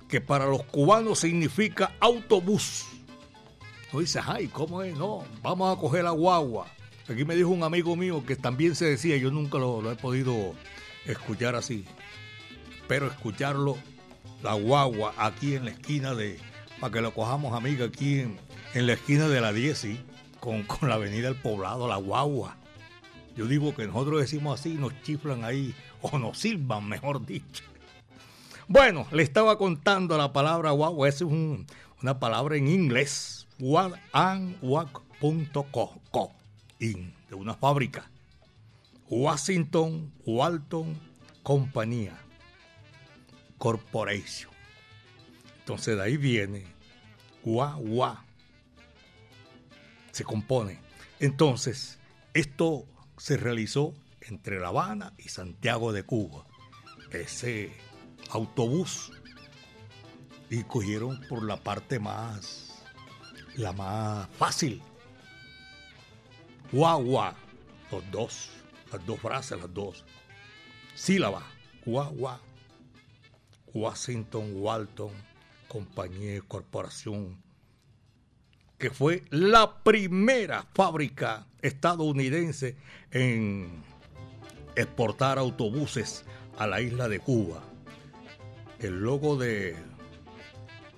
que 0.08 0.20
para 0.20 0.46
los 0.46 0.64
cubanos 0.64 1.20
significa 1.20 1.92
autobús, 2.00 2.86
no 3.92 4.00
dices, 4.00 4.22
ay, 4.26 4.48
¿cómo 4.48 4.82
es? 4.82 4.96
No, 4.96 5.24
vamos 5.42 5.76
a 5.76 5.80
coger 5.80 6.04
la 6.04 6.10
guagua. 6.10 6.66
Aquí 7.08 7.24
me 7.24 7.34
dijo 7.34 7.48
un 7.48 7.64
amigo 7.64 7.96
mío 7.96 8.24
que 8.24 8.36
también 8.36 8.76
se 8.76 8.84
decía, 8.84 9.16
yo 9.16 9.30
nunca 9.30 9.58
lo, 9.58 9.82
lo 9.82 9.90
he 9.90 9.96
podido 9.96 10.54
escuchar 11.06 11.56
así, 11.56 11.84
pero 12.86 13.06
escucharlo, 13.08 13.76
la 14.42 14.54
guagua, 14.54 15.12
aquí 15.16 15.56
en 15.56 15.64
la 15.64 15.72
esquina 15.72 16.14
de, 16.14 16.38
para 16.78 16.92
que 16.92 17.00
lo 17.00 17.12
cojamos 17.12 17.52
amiga, 17.54 17.86
aquí 17.86 18.20
en, 18.20 18.38
en 18.74 18.86
la 18.86 18.92
esquina 18.92 19.28
de 19.28 19.40
la 19.40 19.52
10, 19.52 19.78
¿sí? 19.78 20.00
con, 20.38 20.62
con 20.62 20.88
la 20.88 20.94
avenida 20.94 21.28
del 21.28 21.36
poblado, 21.36 21.88
la 21.88 21.96
guagua. 21.96 22.56
Yo 23.36 23.46
digo 23.46 23.74
que 23.74 23.86
nosotros 23.86 24.20
decimos 24.20 24.60
así, 24.60 24.74
nos 24.74 24.92
chiflan 25.02 25.44
ahí, 25.44 25.74
o 26.02 26.18
nos 26.18 26.38
silban, 26.38 26.88
mejor 26.88 27.26
dicho. 27.26 27.64
Bueno, 28.68 29.06
le 29.10 29.24
estaba 29.24 29.58
contando 29.58 30.16
la 30.16 30.32
palabra 30.32 30.70
guagua, 30.70 31.08
esa 31.08 31.24
es 31.24 31.30
un, 31.30 31.66
una 32.02 32.20
palabra 32.20 32.56
en 32.56 32.68
inglés 32.68 33.39
wadanwac.co 33.60 34.80
de 36.80 37.34
una 37.34 37.54
fábrica. 37.54 38.10
Washington 39.08 40.12
Walton 40.24 40.98
Compañía 41.42 42.18
Corporation. 43.58 44.50
Entonces 45.58 45.96
de 45.96 46.02
ahí 46.02 46.16
viene 46.16 46.64
Guagua. 47.44 48.24
Se 50.12 50.24
compone. 50.24 50.80
Entonces, 51.18 51.98
esto 52.34 52.86
se 53.16 53.36
realizó 53.36 53.94
entre 54.22 54.58
La 54.58 54.68
Habana 54.68 55.12
y 55.18 55.28
Santiago 55.28 55.92
de 55.92 56.02
Cuba. 56.04 56.46
Ese 57.12 57.72
autobús. 58.30 59.12
Y 60.48 60.64
cogieron 60.64 61.20
por 61.28 61.44
la 61.44 61.62
parte 61.62 62.00
más 62.00 62.69
la 63.56 63.72
más 63.72 64.28
fácil. 64.38 64.82
Guagua, 66.72 67.34
los 67.90 68.10
dos, 68.10 68.50
las 68.92 69.04
dos 69.04 69.20
frases, 69.20 69.58
las 69.58 69.72
dos 69.72 70.04
sílabas. 70.94 71.44
Guagua, 71.84 72.40
Washington 73.72 74.52
Walton, 74.54 75.10
compañía 75.68 76.40
corporación, 76.46 77.42
que 78.78 78.90
fue 78.90 79.24
la 79.30 79.82
primera 79.82 80.66
fábrica 80.74 81.46
estadounidense 81.62 82.76
en 83.10 83.82
exportar 84.76 85.38
autobuses 85.38 86.24
a 86.58 86.66
la 86.66 86.80
isla 86.80 87.08
de 87.08 87.20
Cuba. 87.20 87.62
El 88.78 89.00
logo 89.00 89.36
de, 89.36 89.76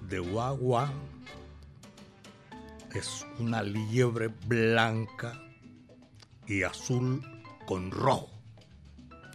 de 0.08 0.18
Guagua 0.18 0.92
es 2.94 3.26
una 3.38 3.62
liebre 3.62 4.28
blanca 4.28 5.40
y 6.46 6.62
azul 6.62 7.22
con 7.66 7.90
rojo. 7.90 8.30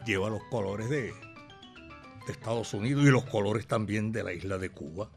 Lleva 0.06 0.30
los 0.30 0.44
colores 0.46 0.90
de, 0.90 1.14
de 2.26 2.32
Estados 2.32 2.74
Unidos 2.74 3.04
y 3.06 3.10
los 3.10 3.26
colores 3.26 3.68
también 3.68 4.12
de 4.12 4.24
la 4.24 4.34
isla 4.34 4.58
de 4.58 4.70
Cuba, 4.70 5.10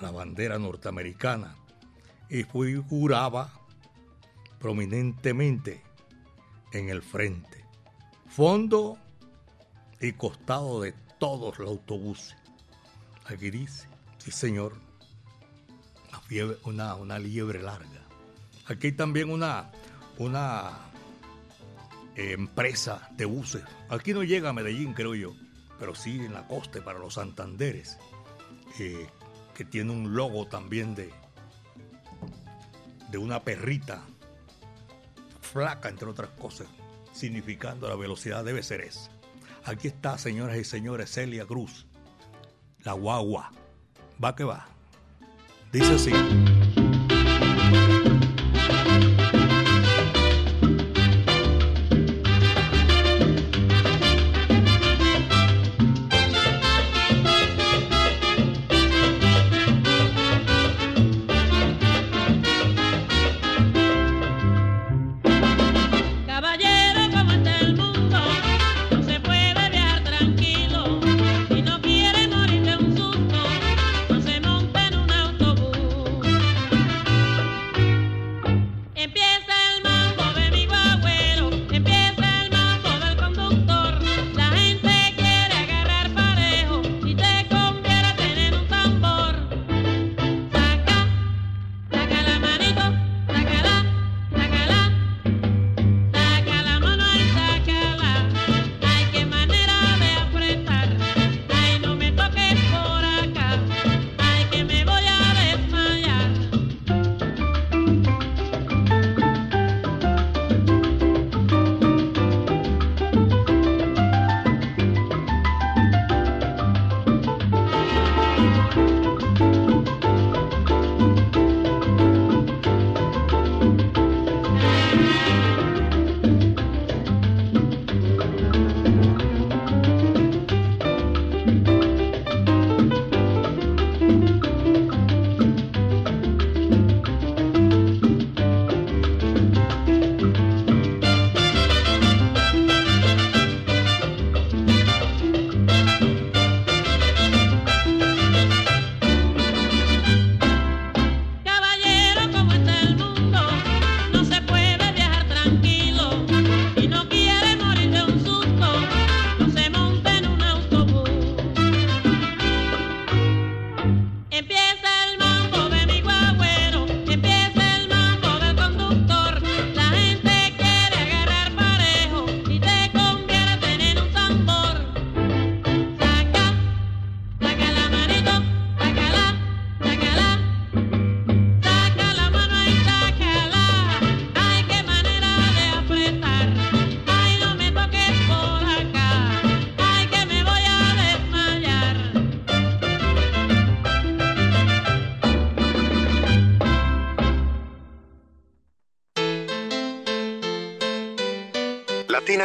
la 0.00 0.10
bandera 0.10 0.58
norteamericana, 0.58 1.56
y 2.30 2.44
figuraba 2.44 3.52
prominentemente 4.58 5.82
en 6.72 6.88
el 6.88 7.02
frente, 7.02 7.64
fondo 8.28 8.98
y 10.00 10.12
costado 10.12 10.80
de 10.80 10.94
todos 11.18 11.58
los 11.58 11.68
autobuses. 11.68 12.36
Aquí 13.24 13.50
dice, 13.50 13.88
sí 14.18 14.30
señor, 14.30 14.87
una, 16.64 16.94
una 16.94 17.18
liebre 17.18 17.62
larga. 17.62 18.02
Aquí 18.66 18.92
también 18.92 19.30
una, 19.30 19.70
una 20.18 20.72
eh, 22.14 22.32
empresa 22.32 23.08
de 23.12 23.24
buses. 23.24 23.62
Aquí 23.88 24.12
no 24.12 24.22
llega 24.22 24.50
a 24.50 24.52
Medellín, 24.52 24.92
creo 24.92 25.14
yo, 25.14 25.34
pero 25.78 25.94
sí 25.94 26.16
en 26.16 26.34
la 26.34 26.46
costa 26.46 26.84
para 26.84 26.98
los 26.98 27.14
Santanderes, 27.14 27.98
eh, 28.78 29.08
que 29.54 29.64
tiene 29.64 29.92
un 29.92 30.14
logo 30.14 30.46
también 30.46 30.94
de, 30.94 31.10
de 33.10 33.18
una 33.18 33.42
perrita 33.42 34.02
flaca, 35.40 35.88
entre 35.88 36.08
otras 36.08 36.30
cosas, 36.30 36.66
significando 37.12 37.88
la 37.88 37.96
velocidad 37.96 38.44
debe 38.44 38.62
ser 38.62 38.82
esa. 38.82 39.10
Aquí 39.64 39.88
está, 39.88 40.18
señoras 40.18 40.58
y 40.58 40.64
señores, 40.64 41.10
Celia 41.10 41.46
Cruz, 41.46 41.86
la 42.84 42.92
guagua. 42.92 43.50
Va 44.22 44.36
que 44.36 44.44
va. 44.44 44.66
Dice 45.72 45.94
así. 45.94 46.57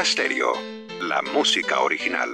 Estéreo, 0.03 0.51
la 0.99 1.21
música 1.21 1.79
original. 1.79 2.29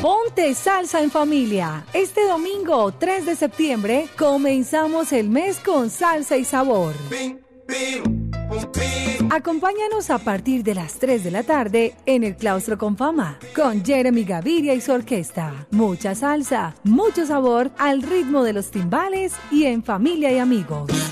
Ponte 0.00 0.54
salsa 0.54 1.02
en 1.02 1.10
familia. 1.10 1.84
Este 1.92 2.26
domingo 2.26 2.90
3 2.92 3.26
de 3.26 3.36
septiembre 3.36 4.08
comenzamos 4.16 5.12
el 5.12 5.28
mes 5.28 5.58
con 5.58 5.90
salsa 5.90 6.38
y 6.38 6.46
sabor. 6.46 6.94
Acompáñanos 9.28 10.08
a 10.08 10.16
partir 10.16 10.62
de 10.62 10.74
las 10.74 10.94
3 10.94 11.22
de 11.22 11.30
la 11.30 11.42
tarde 11.42 11.94
en 12.06 12.24
el 12.24 12.34
Claustro 12.34 12.78
con 12.78 12.96
Fama 12.96 13.38
con 13.54 13.84
Jeremy 13.84 14.24
Gaviria 14.24 14.72
y 14.72 14.80
su 14.80 14.90
orquesta. 14.90 15.66
Mucha 15.70 16.14
salsa, 16.14 16.74
mucho 16.82 17.26
sabor 17.26 17.72
al 17.76 18.00
ritmo 18.00 18.42
de 18.42 18.54
los 18.54 18.70
timbales 18.70 19.34
y 19.50 19.64
en 19.64 19.82
familia 19.82 20.32
y 20.32 20.38
amigos. 20.38 21.11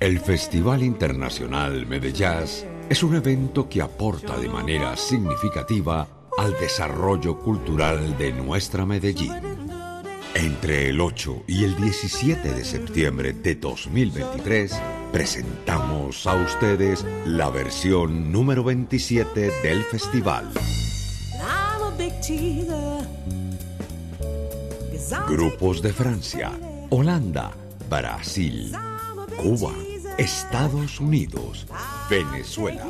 El 0.00 0.20
Festival 0.20 0.84
Internacional 0.84 1.84
Medellín 1.86 2.44
es 2.88 3.02
un 3.02 3.16
evento 3.16 3.68
que 3.68 3.82
aporta 3.82 4.36
de 4.36 4.48
manera 4.48 4.96
significativa 4.96 6.06
al 6.38 6.52
desarrollo 6.60 7.40
cultural 7.40 8.16
de 8.16 8.32
nuestra 8.32 8.86
Medellín. 8.86 9.32
Entre 10.34 10.90
el 10.90 11.00
8 11.00 11.42
y 11.48 11.64
el 11.64 11.74
17 11.74 12.52
de 12.52 12.64
septiembre 12.64 13.32
de 13.32 13.56
2023 13.56 14.80
presentamos 15.10 16.28
a 16.28 16.36
ustedes 16.36 17.04
la 17.26 17.50
versión 17.50 18.30
número 18.30 18.62
27 18.62 19.50
del 19.64 19.82
festival. 19.82 20.48
Grupos 25.26 25.82
de 25.82 25.92
Francia, 25.92 26.52
Holanda, 26.88 27.50
Brasil, 27.90 28.72
Cuba, 29.36 29.72
Estados 30.18 30.98
Unidos, 30.98 31.68
Venezuela, 32.10 32.84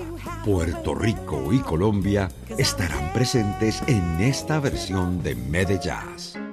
Puerto 0.46 0.94
Rico 0.94 1.52
y 1.52 1.58
Colombia 1.58 2.30
estarán 2.56 3.12
presentes 3.12 3.82
en 3.86 4.18
esta 4.22 4.60
versión 4.60 5.22
de 5.22 5.34
Medellín. 5.34 6.48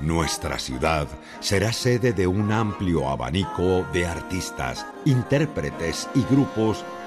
Nuestra 0.00 0.58
ciudad 0.58 1.06
será 1.40 1.74
sede 1.74 2.14
de 2.14 2.26
un 2.26 2.50
amplio 2.50 3.06
abanico 3.06 3.84
de 3.92 4.06
artistas, 4.06 4.86
intérpretes 5.04 6.08
y 6.14 6.22
grupos 6.22 6.86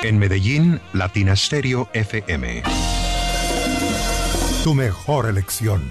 En 0.00 0.16
Medellín, 0.16 0.80
Latina 0.92 1.34
Stereo 1.34 1.88
FM. 1.92 2.62
Tu 4.62 4.72
mejor 4.72 5.26
elección. 5.26 5.88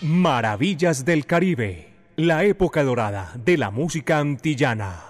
Maravillas 0.00 1.04
del 1.04 1.26
Caribe. 1.26 1.92
La 2.16 2.44
época 2.44 2.82
dorada 2.82 3.30
de 3.36 3.58
la 3.58 3.70
música 3.70 4.20
antillana. 4.20 5.02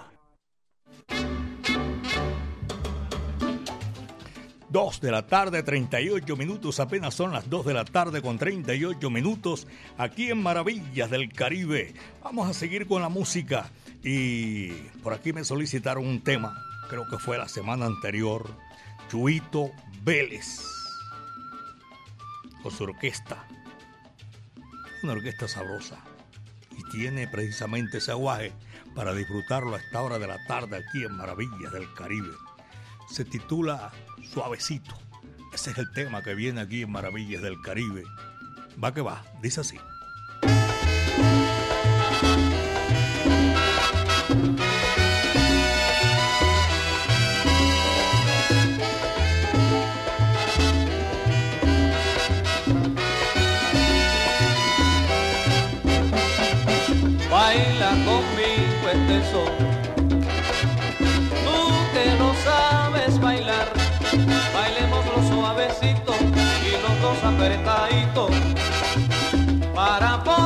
2 4.69 4.99
de 4.99 5.11
la 5.11 5.27
tarde, 5.27 5.63
38 5.63 6.35
minutos, 6.35 6.81
apenas 6.81 7.13
son 7.13 7.31
las 7.31 7.49
2 7.49 7.65
de 7.67 7.73
la 7.75 7.85
tarde 7.85 8.21
con 8.21 8.37
38 8.37 9.09
minutos 9.09 9.67
aquí 9.97 10.31
en 10.31 10.41
Maravillas 10.41 11.09
del 11.09 11.31
Caribe. 11.31 11.93
Vamos 12.23 12.49
a 12.49 12.53
seguir 12.53 12.87
con 12.87 13.01
la 13.01 13.09
música 13.09 13.69
y 14.03 14.69
por 15.01 15.13
aquí 15.13 15.31
me 15.31 15.45
solicitaron 15.45 16.05
un 16.05 16.21
tema, 16.21 16.59
creo 16.89 17.07
que 17.07 17.17
fue 17.17 17.37
la 17.37 17.47
semana 17.47 17.85
anterior, 17.85 18.49
Chuito 19.09 19.71
Vélez, 20.03 20.59
con 22.61 22.71
su 22.71 22.83
orquesta, 22.83 23.45
una 25.03 25.13
orquesta 25.13 25.47
sabrosa 25.47 26.03
y 26.71 26.83
tiene 26.91 27.27
precisamente 27.27 27.97
ese 27.97 28.11
aguaje 28.11 28.53
para 28.95 29.13
disfrutarlo 29.13 29.75
a 29.75 29.79
esta 29.79 30.01
hora 30.01 30.19
de 30.19 30.27
la 30.27 30.37
tarde 30.45 30.77
aquí 30.77 31.03
en 31.03 31.15
Maravillas 31.15 31.71
del 31.71 31.91
Caribe. 31.93 32.33
Se 33.09 33.25
titula 33.25 33.91
suavecito. 34.31 34.95
Ese 35.53 35.71
es 35.71 35.77
el 35.77 35.91
tema 35.91 36.23
que 36.23 36.33
viene 36.33 36.61
aquí 36.61 36.83
en 36.83 36.91
Maravillas 36.91 37.41
del 37.41 37.61
Caribe. 37.61 38.03
Va 38.83 38.93
que 38.93 39.01
va, 39.01 39.23
dice 39.41 39.61
así. 39.61 39.77
Apretadito 67.43 68.29
para 69.75 70.17
poderlo 70.23 70.42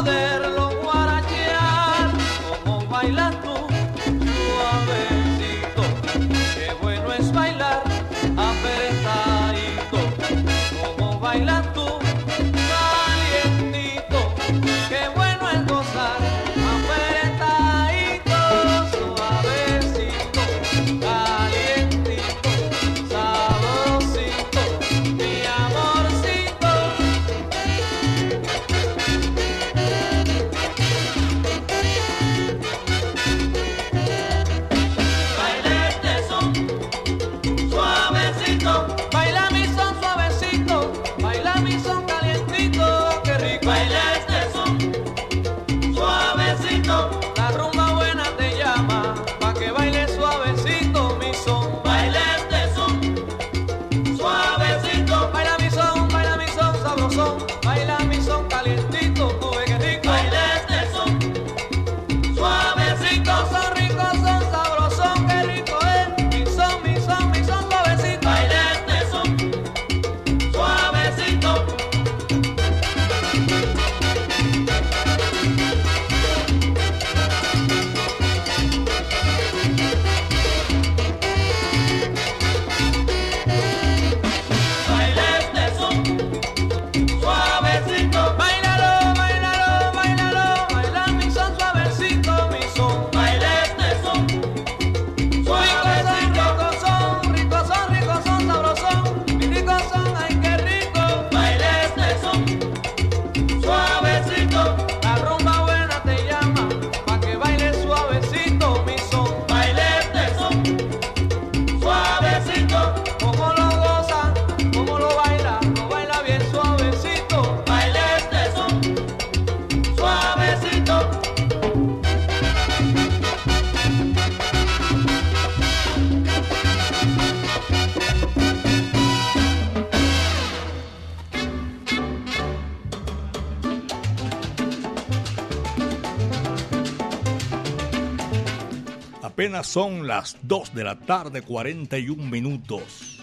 Son 139.64 140.08
las 140.08 140.38
2 140.44 140.76
de 140.76 140.84
la 140.84 141.00
tarde, 141.00 141.42
41 141.42 142.24
minutos. 142.24 143.20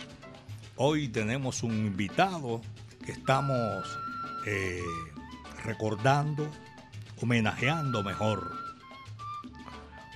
Hoy 0.76 1.08
tenemos 1.08 1.62
un 1.62 1.72
invitado 1.72 2.60
que 3.04 3.12
estamos 3.12 3.86
eh, 4.44 4.80
recordando, 5.64 6.50
homenajeando 7.20 8.02
mejor. 8.02 8.52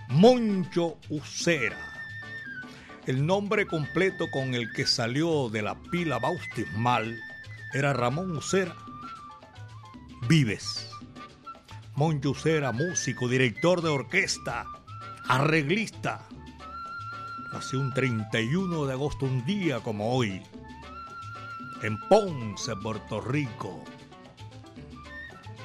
Moncho 0.08 0.98
Ucera. 1.08 1.78
El 3.06 3.24
nombre 3.24 3.66
completo 3.66 4.28
con 4.32 4.54
el 4.54 4.72
que 4.72 4.86
salió 4.86 5.48
de 5.48 5.62
la 5.62 5.76
pila 5.76 6.18
bautismal 6.18 7.16
era 7.72 7.92
Ramón 7.92 8.36
Ucera 8.36 8.76
Vives. 10.28 10.90
Moncho 11.94 12.30
Ucera, 12.30 12.72
músico, 12.72 13.28
director 13.28 13.82
de 13.82 13.88
orquesta, 13.88 14.66
arreglista. 15.28 16.26
Nació 17.52 17.80
un 17.80 17.92
31 17.92 18.86
de 18.86 18.92
agosto, 18.92 19.26
un 19.26 19.44
día 19.44 19.80
como 19.80 20.14
hoy, 20.14 20.42
en 21.82 21.98
Ponce, 22.08 22.74
Puerto 22.76 23.20
Rico, 23.20 23.84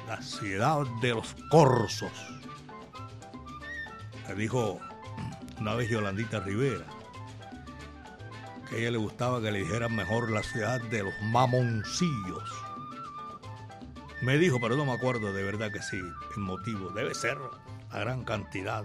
la 0.06 0.22
ciudad 0.22 0.86
de 1.00 1.14
los 1.14 1.34
Corzos. 1.50 2.12
Me 4.28 4.34
dijo 4.34 4.80
una 5.60 5.74
vez 5.74 5.90
Yolandita 5.90 6.40
Rivera 6.40 6.86
que 8.68 8.76
a 8.76 8.78
ella 8.78 8.90
le 8.92 8.98
gustaba 8.98 9.40
que 9.42 9.50
le 9.50 9.60
dijeran 9.60 9.94
mejor 9.94 10.30
la 10.30 10.42
ciudad 10.42 10.80
de 10.80 11.02
los 11.02 11.14
mamoncillos. 11.22 12.50
Me 14.22 14.38
dijo, 14.38 14.58
pero 14.58 14.76
no 14.76 14.86
me 14.86 14.92
acuerdo 14.92 15.32
de 15.32 15.42
verdad 15.42 15.70
que 15.70 15.82
sí, 15.82 15.98
el 15.98 16.42
motivo. 16.42 16.90
Debe 16.90 17.14
ser 17.14 17.36
la 17.92 17.98
gran 17.98 18.24
cantidad 18.24 18.84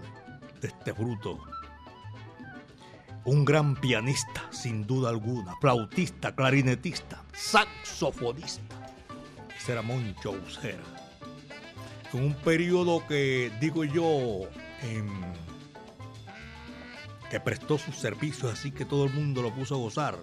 de 0.62 0.70
este 0.70 0.93
fruto. 0.93 1.39
Un 3.26 3.43
gran 3.45 3.76
pianista, 3.76 4.47
sin 4.51 4.88
duda 4.88 5.10
alguna, 5.10 5.55
flautista, 5.60 6.36
clarinetista, 6.36 7.24
saxofonista. 7.34 8.93
Ese 9.57 9.74
era 9.74 9.82
Moncho 9.82 10.32
Ucera. 10.32 10.84
En 12.14 12.24
un 12.24 12.34
periodo 12.34 13.05
que, 13.07 13.51
digo 13.60 13.84
yo, 13.84 14.47
que 17.30 17.39
prestó 17.39 17.78
sus 17.78 17.95
servicios 17.95 18.51
así 18.51 18.72
que 18.72 18.86
todo 18.86 19.05
el 19.05 19.14
mundo 19.14 19.41
lo 19.41 19.53
puso 19.53 19.76
a 19.76 19.78
gozar. 19.78 20.18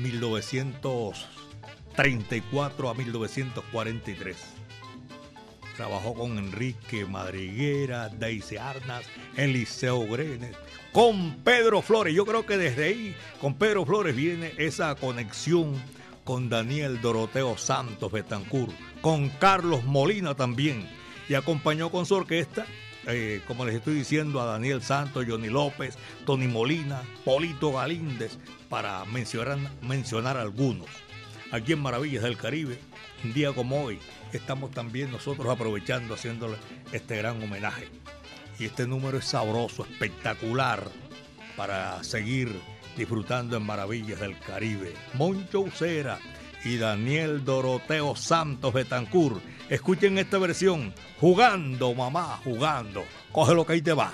1934 0.00 2.90
a 2.90 2.94
1943 2.94 4.55
Trabajó 5.76 6.14
con 6.14 6.38
Enrique 6.38 7.04
Madriguera, 7.04 8.08
Daisy 8.08 8.56
Arnas, 8.56 9.04
Eliseo 9.36 10.06
Grenes, 10.06 10.56
con 10.92 11.36
Pedro 11.44 11.82
Flores. 11.82 12.14
Yo 12.14 12.24
creo 12.24 12.46
que 12.46 12.56
desde 12.56 12.84
ahí, 12.84 13.14
con 13.40 13.54
Pedro 13.54 13.84
Flores, 13.84 14.16
viene 14.16 14.54
esa 14.56 14.94
conexión 14.94 15.74
con 16.24 16.48
Daniel 16.48 17.00
Doroteo 17.00 17.58
Santos 17.58 18.10
Betancourt, 18.10 18.72
con 19.02 19.28
Carlos 19.28 19.84
Molina 19.84 20.34
también. 20.34 20.88
Y 21.28 21.34
acompañó 21.34 21.90
con 21.90 22.06
su 22.06 22.14
orquesta, 22.14 22.66
eh, 23.06 23.42
como 23.46 23.64
les 23.66 23.74
estoy 23.74 23.94
diciendo, 23.94 24.40
a 24.40 24.46
Daniel 24.46 24.82
Santos, 24.82 25.26
Johnny 25.28 25.48
López, 25.48 25.98
Tony 26.24 26.48
Molina, 26.48 27.02
Polito 27.24 27.72
Galíndez, 27.72 28.38
para 28.68 29.04
mencionar, 29.04 29.58
mencionar 29.82 30.36
algunos. 30.36 30.88
Aquí 31.52 31.72
en 31.72 31.80
Maravillas 31.80 32.22
del 32.22 32.36
Caribe, 32.36 32.78
un 33.22 33.32
día 33.32 33.52
como 33.52 33.84
hoy, 33.84 33.98
estamos 34.36 34.70
también 34.70 35.10
nosotros 35.10 35.48
aprovechando, 35.48 36.14
haciéndole 36.14 36.56
este 36.92 37.16
gran 37.16 37.42
homenaje. 37.42 37.88
Y 38.58 38.66
este 38.66 38.86
número 38.86 39.18
es 39.18 39.26
sabroso, 39.26 39.84
espectacular, 39.84 40.88
para 41.56 42.02
seguir 42.04 42.60
disfrutando 42.96 43.56
en 43.56 43.64
Maravillas 43.64 44.20
del 44.20 44.38
Caribe. 44.38 44.94
Moncho 45.14 45.60
Ucera 45.60 46.18
y 46.64 46.78
Daniel 46.78 47.44
Doroteo 47.44 48.16
Santos 48.16 48.72
Betancourt. 48.72 49.42
Escuchen 49.68 50.18
esta 50.18 50.38
versión, 50.38 50.94
jugando, 51.20 51.94
mamá, 51.94 52.40
jugando. 52.44 53.04
Coge 53.32 53.54
lo 53.54 53.66
que 53.66 53.74
ahí 53.74 53.82
te 53.82 53.92
va. 53.92 54.12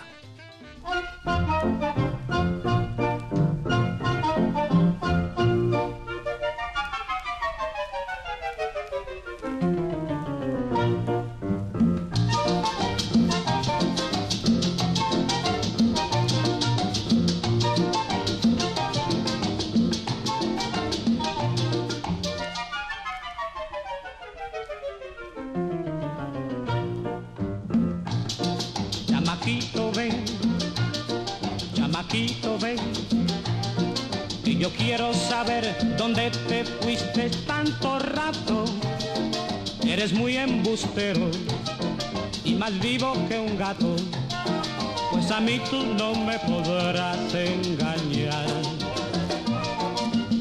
Mí 45.53 45.61
tú 45.69 45.85
no 45.99 46.15
me 46.15 46.39
podrás 46.39 47.35
engañar. 47.35 48.47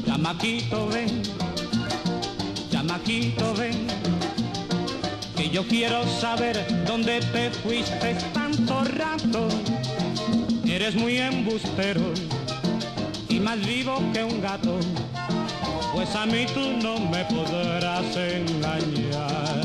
Chamaquito 0.06 0.86
ven, 0.88 1.22
chamaquito 2.70 3.52
ven, 3.54 3.86
que 5.36 5.50
yo 5.50 5.66
quiero 5.68 6.06
saber 6.18 6.56
dónde 6.86 7.20
te 7.20 7.50
fuiste 7.50 8.14
tanto 8.32 8.84
rato. 8.84 9.48
Eres 10.64 10.94
muy 10.94 11.18
embustero 11.18 12.14
y 13.28 13.38
más 13.38 13.60
vivo 13.66 14.00
que 14.14 14.24
un 14.24 14.40
gato, 14.40 14.78
pues 15.92 16.14
a 16.14 16.24
mí 16.24 16.46
tú 16.54 16.64
no 16.82 16.98
me 16.98 17.22
podrás 17.26 18.16
engañar. 18.16 19.61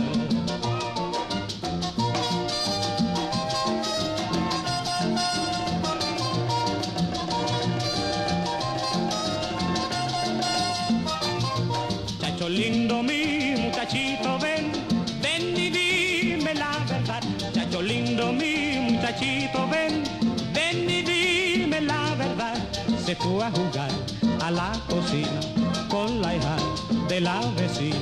De 27.18 27.22
la 27.22 27.42
vecina. 27.58 27.98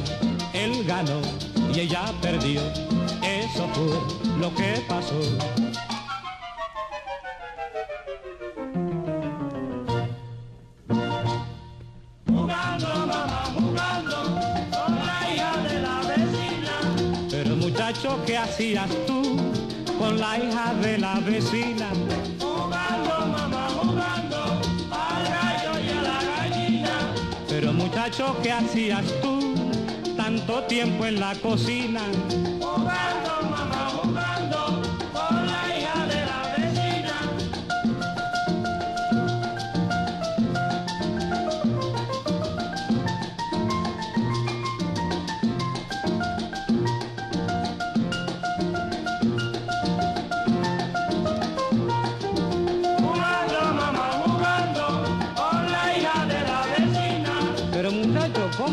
Él 0.53 0.83
ganó 0.85 1.21
y 1.73 1.79
ella 1.79 2.03
perdió, 2.21 2.59
eso 3.23 3.65
fue 3.73 3.93
lo 4.41 4.53
que 4.53 4.83
pasó. 4.89 5.21
Jugando, 12.27 12.87
mamá, 13.07 13.43
jugando 13.57 14.17
con 14.75 14.95
la 14.95 15.17
hija 15.31 15.51
de 15.69 15.79
la 15.79 15.97
vecina. 16.11 16.75
Pero 17.31 17.55
muchacho, 17.55 18.19
¿qué 18.25 18.37
hacías 18.37 18.89
tú 19.07 19.37
con 19.97 20.19
la 20.19 20.37
hija 20.39 20.73
de 20.81 20.97
la 20.97 21.19
vecina? 21.21 21.87
Muchacho, 28.15 28.37
¿qué 28.41 28.51
hacías 28.51 29.05
tú 29.21 29.55
tanto 30.15 30.63
tiempo 30.63 31.05
en 31.05 31.19
la 31.19 31.35
cocina? 31.35 32.01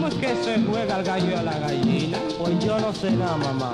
¿Cómo 0.03 0.15
es 0.15 0.21
que 0.21 0.35
se 0.43 0.61
juega 0.65 0.99
el 0.99 1.05
gallo 1.05 1.31
y 1.31 1.35
a 1.35 1.43
la 1.45 1.59
gallina? 1.61 2.19
Pues 2.37 2.59
yo 2.65 2.77
no 2.81 2.93
sé 2.93 3.13
nada, 3.13 3.37
mamá. 3.37 3.73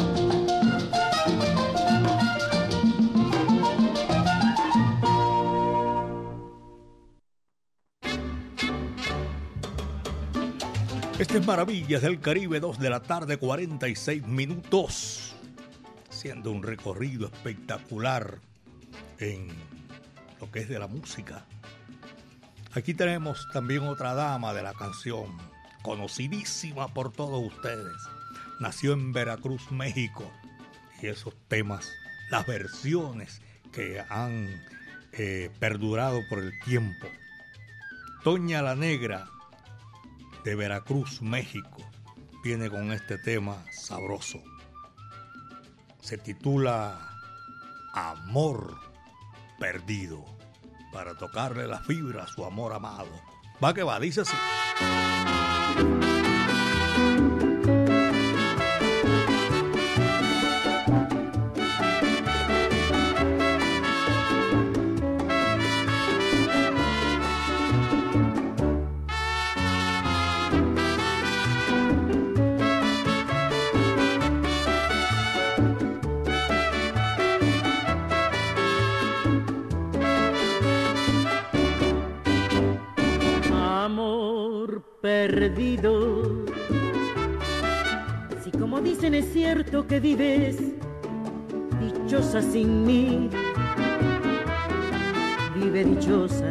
Este 11.19 11.39
es 11.39 11.47
Maravillas 11.47 12.03
del 12.03 12.21
Caribe, 12.21 12.61
2 12.61 12.79
de 12.79 12.91
la 12.91 13.01
tarde, 13.01 13.39
46 13.39 14.27
minutos. 14.27 15.35
Siendo 16.11 16.51
un 16.51 16.63
recorrido 16.63 17.29
espectacular 17.29 18.39
en 19.19 19.49
lo 20.39 20.51
que 20.51 20.59
es 20.59 20.69
de 20.69 20.79
la 20.79 20.89
música. 20.89 21.47
Aquí 22.75 22.93
tenemos 22.93 23.49
también 23.55 23.85
otra 23.85 24.13
dama 24.13 24.53
de 24.53 24.63
la 24.63 24.75
canción 24.75 25.58
conocidísima 25.89 26.89
por 26.89 27.11
todos 27.13 27.43
ustedes. 27.43 27.97
Nació 28.61 28.93
en 28.93 29.15
Veracruz, 29.15 29.73
México. 29.73 30.31
Y 31.01 31.07
esos 31.07 31.35
temas, 31.49 31.91
las 32.31 32.47
versiones 32.47 33.41
que 33.73 34.05
han 34.11 34.49
eh, 35.13 35.51
perdurado 35.59 36.21
por 36.29 36.41
el 36.41 36.53
tiempo. 36.67 37.07
Toña 38.23 38.61
la 38.61 38.75
Negra 38.75 39.31
de 40.45 40.57
Veracruz, 40.57 41.23
México, 41.23 41.79
viene 42.45 42.69
con 42.69 42.93
este 42.93 43.17
tema 43.17 43.65
sabroso. 43.73 44.43
Se 46.03 46.19
titula 46.19 47.19
Amor 47.95 48.77
Perdido, 49.59 50.23
para 50.93 51.15
tocarle 51.15 51.67
la 51.67 51.81
fibra 51.81 52.25
a 52.25 52.29
su 52.29 52.45
amor 52.45 52.75
amado. 52.75 53.09
Va 53.65 53.73
que 53.73 53.83
va, 53.83 53.99
dice 53.99 54.21
así. 54.21 54.37
Bye. 55.79 56.28
Que 89.89 90.01
vives 90.01 90.59
dichosa 91.81 92.43
sin 92.43 92.85
mí, 92.85 93.31
vive 95.55 95.85
dichosa. 95.85 96.51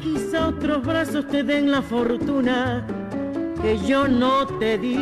Quizá 0.00 0.48
otros 0.48 0.84
brazos 0.84 1.28
te 1.28 1.44
den 1.44 1.70
la 1.70 1.80
fortuna 1.80 2.84
que 3.62 3.78
yo 3.86 4.08
no 4.08 4.46
te 4.58 4.76
di. 4.78 4.98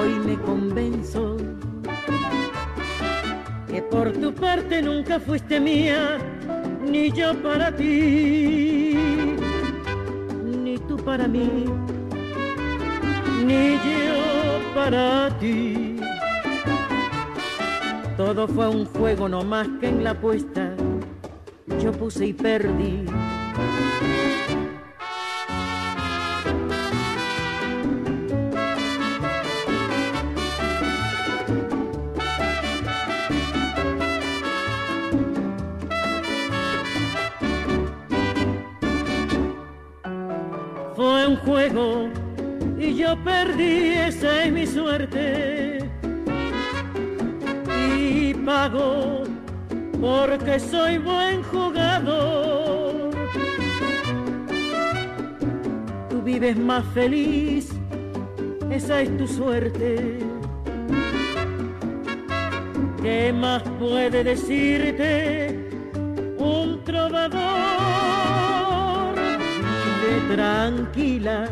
Hoy 0.00 0.14
me 0.26 0.38
convenzo 0.40 1.36
que 3.68 3.82
por 3.82 4.12
tu 4.12 4.32
parte 4.32 4.80
nunca 4.80 5.20
fuiste 5.20 5.60
mía 5.60 6.18
ni 6.82 7.12
yo 7.12 7.34
para 7.42 7.70
ti, 7.76 8.96
ni 10.62 10.78
tú 10.88 10.96
para 10.96 11.28
mí, 11.28 11.64
ni 13.48 13.72
yo 13.76 14.74
para 14.74 15.30
ti. 15.40 15.96
Todo 18.16 18.46
fue 18.46 18.68
un 18.68 18.84
juego 18.84 19.28
no 19.28 19.42
más 19.42 19.66
que 19.80 19.88
en 19.88 20.04
la 20.04 20.10
apuesta 20.10 20.74
yo 21.80 21.92
puse 21.92 22.26
y 22.26 22.32
perdí. 22.32 23.06
Perdí, 43.24 43.92
esa 44.08 44.44
es 44.44 44.52
mi 44.52 44.66
suerte. 44.66 45.78
Y 47.96 48.34
pago 48.34 49.24
porque 50.00 50.58
soy 50.60 50.98
buen 50.98 51.42
jugador. 51.42 53.10
Tú 56.10 56.22
vives 56.22 56.56
más 56.56 56.84
feliz, 56.94 57.70
esa 58.70 59.02
es 59.02 59.16
tu 59.16 59.26
suerte. 59.26 60.18
¿Qué 63.02 63.32
más 63.32 63.62
puede 63.78 64.24
decirte 64.24 65.70
un 66.38 66.82
trovador? 66.84 67.88
tranquila. 70.28 71.48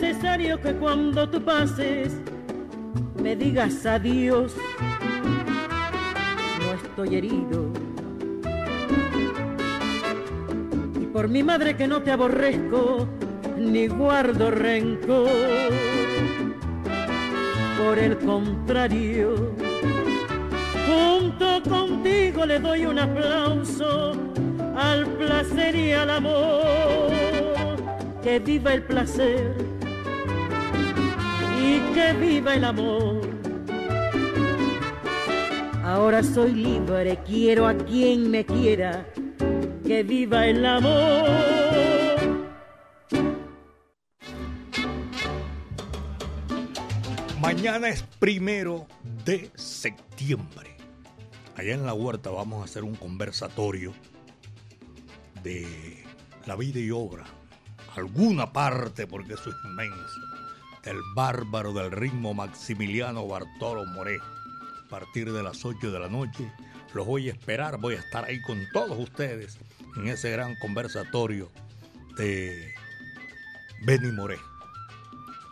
Necesario 0.00 0.60
que 0.60 0.74
cuando 0.74 1.28
tú 1.28 1.42
pases 1.42 2.20
me 3.20 3.34
digas 3.34 3.84
adiós. 3.84 4.54
No 6.60 6.72
estoy 6.72 7.16
herido. 7.16 7.72
Y 11.00 11.06
por 11.06 11.26
mi 11.26 11.42
madre 11.42 11.76
que 11.76 11.88
no 11.88 12.00
te 12.00 12.12
aborrezco, 12.12 13.08
ni 13.56 13.88
guardo 13.88 14.52
rencor. 14.52 15.72
Por 17.76 17.98
el 17.98 18.18
contrario, 18.18 19.52
junto 20.86 21.60
contigo 21.68 22.46
le 22.46 22.60
doy 22.60 22.86
un 22.86 23.00
aplauso 23.00 24.12
al 24.76 25.06
placer 25.16 25.74
y 25.74 25.90
al 25.90 26.10
amor. 26.10 27.10
Que 28.22 28.38
viva 28.38 28.74
el 28.74 28.84
placer 28.84 29.77
que 31.94 32.12
viva 32.14 32.54
el 32.54 32.64
amor. 32.64 33.28
Ahora 35.84 36.22
soy 36.22 36.52
libre, 36.52 37.18
quiero 37.26 37.66
a 37.66 37.74
quien 37.74 38.30
me 38.30 38.44
quiera. 38.44 39.06
Que 39.86 40.02
viva 40.02 40.46
el 40.46 40.64
amor. 40.66 41.28
Mañana 47.40 47.88
es 47.88 48.02
primero 48.18 48.86
de 49.24 49.50
septiembre. 49.54 50.76
Allá 51.56 51.74
en 51.74 51.86
la 51.86 51.94
huerta 51.94 52.30
vamos 52.30 52.60
a 52.60 52.64
hacer 52.64 52.84
un 52.84 52.94
conversatorio 52.94 53.92
de 55.42 56.04
la 56.46 56.56
vida 56.56 56.78
y 56.80 56.90
obra, 56.90 57.24
alguna 57.96 58.52
parte, 58.52 59.06
porque 59.06 59.34
eso 59.34 59.50
es 59.50 59.56
inmenso, 59.64 60.20
del 60.84 61.00
bárbaro 61.14 61.72
del 61.72 61.90
ritmo 61.90 62.34
Maximiliano 62.34 63.26
Bartolo 63.26 63.84
Moré. 63.86 64.18
A 64.18 64.88
partir 64.88 65.32
de 65.32 65.42
las 65.42 65.64
8 65.64 65.90
de 65.90 65.98
la 65.98 66.08
noche 66.08 66.50
los 66.94 67.06
voy 67.06 67.28
a 67.28 67.32
esperar, 67.32 67.78
voy 67.78 67.94
a 67.94 67.98
estar 67.98 68.24
ahí 68.24 68.40
con 68.40 68.58
todos 68.72 68.98
ustedes 68.98 69.58
en 69.96 70.08
ese 70.08 70.30
gran 70.30 70.56
conversatorio 70.56 71.50
de 72.16 72.74
Benny 73.82 74.12
Moré. 74.12 74.38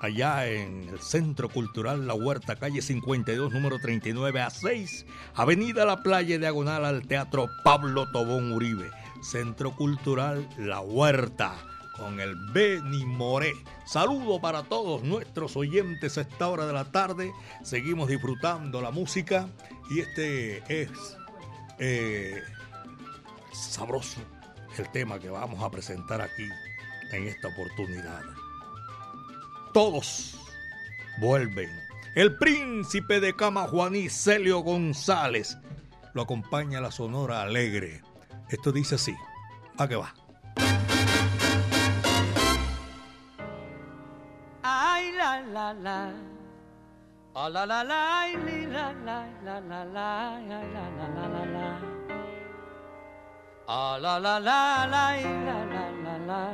Allá 0.01 0.47
en 0.47 0.89
el 0.89 1.01
Centro 1.01 1.49
Cultural 1.49 2.07
La 2.07 2.14
Huerta, 2.14 2.57
calle 2.57 2.83
52, 2.83 3.53
número 3.53 3.79
39 3.79 4.41
a 4.41 4.51
6, 4.51 5.07
Avenida 5.35 5.85
La 5.85 6.03
Playa, 6.03 6.39
diagonal 6.39 6.85
al 6.85 7.07
Teatro 7.07 7.49
Pablo 7.64 8.11
Tobón 8.12 8.53
Uribe. 8.53 8.91
Centro 9.22 9.74
Cultural 9.74 10.49
La 10.59 10.81
Huerta 10.81 11.57
con 11.97 12.20
el 12.20 12.34
Beni 12.53 13.05
Moré. 13.05 13.55
Saludo 13.84 14.40
para 14.40 14.62
todos 14.64 15.03
nuestros 15.03 15.57
oyentes 15.57 16.18
a 16.18 16.22
esta 16.22 16.49
hora 16.49 16.66
de 16.66 16.72
la 16.72 16.84
tarde. 16.92 17.32
Seguimos 17.62 18.09
disfrutando 18.09 18.80
la 18.80 18.90
música 18.90 19.49
y 19.90 20.01
este 20.01 20.82
es 20.82 20.90
eh, 21.78 22.42
sabroso 23.53 24.20
el 24.78 24.90
tema 24.92 25.18
que 25.18 25.30
vamos 25.30 25.62
a 25.62 25.70
presentar 25.70 26.20
aquí 26.20 26.49
en 27.12 27.28
esta 27.28 27.49
oportunidad. 27.49 28.22
Todos 29.72 30.38
vuelven. 31.20 31.70
El 32.14 32.36
príncipe 32.36 33.20
de 33.20 33.34
Cama 33.34 33.68
Juaní, 33.68 34.09
Celio 34.09 34.61
González, 34.61 35.59
lo 36.14 36.22
acompaña 36.22 36.80
la 36.80 36.90
Sonora 36.90 37.42
Alegre 37.42 38.03
esto 38.49 38.70
dice 38.70 38.94
así. 38.94 39.16
¿A 39.76 39.88
qué 39.88 39.97
va? 39.97 40.14
La, 45.57 45.73
la, 45.73 45.73
la. 45.73 46.13
Oh, 47.33 47.49
la, 47.49 47.65
la, 47.65 47.83
la, 47.83 48.27
la, 48.37 48.93
la, 49.07 49.25
la, 49.43 49.61
la, 49.61 49.85
la, 49.87 50.39
la, 50.49 50.61
la, 50.75 51.09
la, 51.17 51.29
la, 51.29 51.45
la. 51.55 51.69
Ah 53.67 53.97
la 53.99 54.19
la 54.19 54.39
la 54.39 54.87
la 54.87 55.15
la 55.17 55.57
la 55.73 55.85
la 56.05 56.19
la 56.27 56.51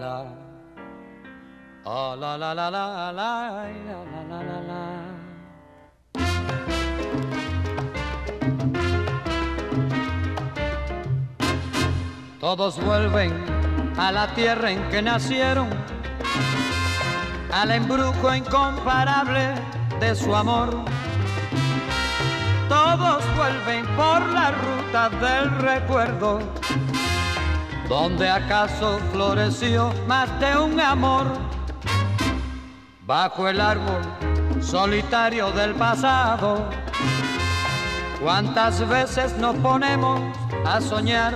la. 0.00 0.16
Ah 1.86 2.16
la 2.18 2.36
la 2.36 2.52
la 2.52 2.68
la 2.68 3.12
la 3.12 3.30
la 3.86 4.22
la 4.28 4.42
la 4.42 4.58
la. 4.70 4.82
Todos 12.40 12.84
vuelven 12.84 13.32
a 13.96 14.10
la 14.10 14.34
tierra 14.34 14.72
en 14.72 14.88
que 14.88 15.00
nacieron, 15.00 15.70
al 17.54 17.70
embrujo 17.70 18.34
incomparable 18.34 19.54
de 20.00 20.14
su 20.16 20.34
amor. 20.34 20.76
Todos 22.68 23.22
vuelven 23.36 23.86
por 23.94 24.20
la 24.30 24.50
ruta 24.50 25.08
del 25.08 25.50
recuerdo, 25.60 26.40
donde 27.88 28.28
acaso 28.28 28.98
floreció 29.12 29.94
más 30.08 30.28
de 30.40 30.56
un 30.58 30.80
amor. 30.80 31.26
Bajo 33.06 33.48
el 33.48 33.60
árbol 33.60 34.02
solitario 34.60 35.52
del 35.52 35.74
pasado, 35.76 36.68
cuántas 38.20 38.86
veces 38.88 39.36
nos 39.36 39.54
ponemos 39.56 40.20
a 40.66 40.80
soñar 40.80 41.34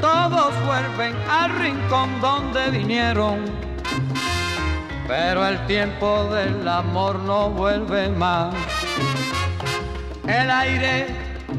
todos 0.00 0.54
vuelven 0.64 1.14
al 1.28 1.50
rincón 1.58 2.20
donde 2.22 2.70
vinieron. 2.70 3.69
Pero 5.10 5.44
el 5.44 5.66
tiempo 5.66 6.26
del 6.26 6.68
amor 6.68 7.18
no 7.18 7.50
vuelve 7.50 8.08
más. 8.10 8.54
El 10.24 10.48
aire 10.48 11.08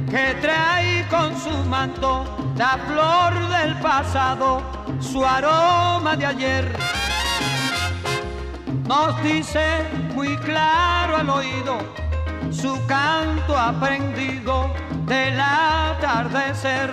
que 0.10 0.36
trae 0.40 1.06
con 1.10 1.38
su 1.38 1.52
manto 1.66 2.26
la 2.56 2.78
flor 2.88 3.50
del 3.50 3.78
pasado, 3.82 4.62
su 5.02 5.26
aroma 5.26 6.16
de 6.16 6.28
ayer. 6.28 6.80
Nos 8.88 9.22
dice 9.22 9.86
muy 10.16 10.38
claro 10.38 11.18
al 11.18 11.30
oído 11.30 11.78
su 12.52 12.80
canto 12.86 13.58
aprendido 13.58 14.72
del 15.08 15.38
atardecer 15.38 16.90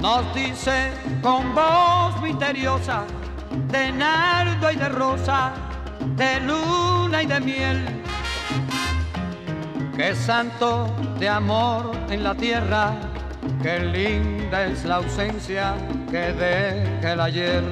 nos 0.00 0.34
dice 0.34 0.92
con 1.22 1.54
voz 1.54 2.20
misteriosa 2.22 3.04
de 3.68 3.92
nardo 3.92 4.70
y 4.70 4.76
de 4.76 4.88
rosa, 4.88 5.52
de 6.16 6.40
luna 6.40 7.22
y 7.22 7.26
de 7.26 7.40
miel, 7.40 8.02
que 9.96 10.14
santo 10.14 10.94
de 11.18 11.28
amor 11.28 11.90
en 12.10 12.22
la 12.22 12.34
tierra, 12.34 12.94
que 13.62 13.78
linda 13.80 14.66
es 14.66 14.84
la 14.84 14.96
ausencia 14.96 15.74
que 16.10 16.32
deja 16.32 17.12
el 17.12 17.20
ayer. 17.20 17.64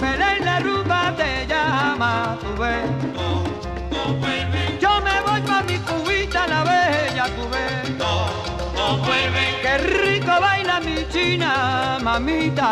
Belén 0.00 0.44
la 0.44 0.60
rumba 0.60 1.14
te 1.16 1.46
llama, 1.46 2.36
tu 2.40 2.60
ves. 2.60 3.09
Qué 9.70 9.78
rico 9.78 10.40
baila 10.40 10.80
mi 10.80 10.96
china, 11.12 12.00
mamita. 12.02 12.70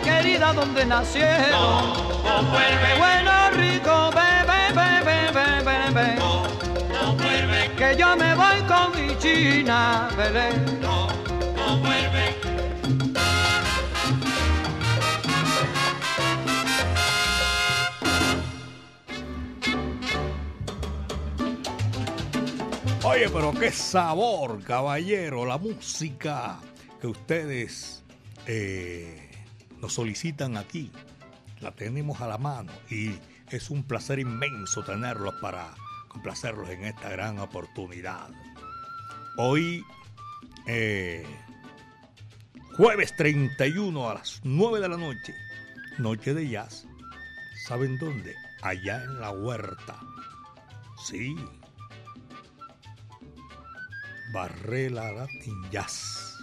Querida 0.00 0.52
donde 0.52 0.84
nacieron. 0.86 1.50
No, 1.50 2.42
no 2.42 2.50
vuelve. 2.50 2.98
Bueno, 2.98 3.50
rico, 3.52 4.10
bebe, 4.12 4.72
bebe, 4.74 5.32
bebe, 5.32 5.90
bebe. 5.92 6.14
No, 6.16 7.12
vuelve. 7.16 7.70
Que 7.76 7.96
yo 7.96 8.16
me 8.16 8.34
voy 8.34 8.60
con 8.66 8.92
mi 8.96 9.16
china, 9.18 10.08
bebé. 10.16 10.50
No, 10.80 11.08
no 11.56 11.78
vuelve. 11.78 12.36
Oye, 23.04 23.28
pero 23.30 23.52
qué 23.52 23.72
sabor, 23.72 24.62
caballero, 24.62 25.46
la 25.46 25.56
música 25.56 26.58
que 27.00 27.06
ustedes 27.06 28.02
eh, 28.46 29.27
nos 29.80 29.94
solicitan 29.94 30.56
aquí. 30.56 30.90
La 31.60 31.72
tenemos 31.72 32.20
a 32.20 32.28
la 32.28 32.38
mano 32.38 32.72
y 32.90 33.14
es 33.50 33.70
un 33.70 33.82
placer 33.82 34.18
inmenso 34.18 34.82
tenerlos 34.82 35.34
para 35.40 35.74
complacerlos 36.08 36.68
en 36.70 36.84
esta 36.84 37.08
gran 37.10 37.38
oportunidad. 37.38 38.28
Hoy, 39.36 39.84
eh, 40.66 41.26
jueves 42.76 43.14
31 43.16 44.10
a 44.10 44.14
las 44.14 44.40
9 44.44 44.80
de 44.80 44.88
la 44.88 44.96
noche, 44.96 45.34
noche 45.98 46.34
de 46.34 46.48
jazz. 46.48 46.86
¿Saben 47.66 47.98
dónde? 47.98 48.34
Allá 48.62 49.02
en 49.02 49.20
la 49.20 49.30
huerta. 49.30 49.98
Sí. 51.04 51.36
Barrela 54.32 55.10
Latin 55.12 55.70
Jazz 55.70 56.37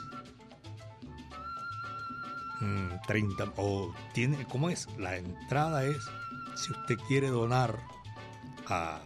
30 3.08 3.46
mm, 3.46 3.52
o 3.58 3.94
tiene, 4.14 4.46
¿cómo 4.46 4.70
es? 4.70 4.88
La 4.98 5.18
entrada 5.18 5.84
es 5.84 5.98
si 6.56 6.72
usted 6.72 6.98
quiere 7.08 7.28
donar 7.28 7.78
a, 8.68 9.00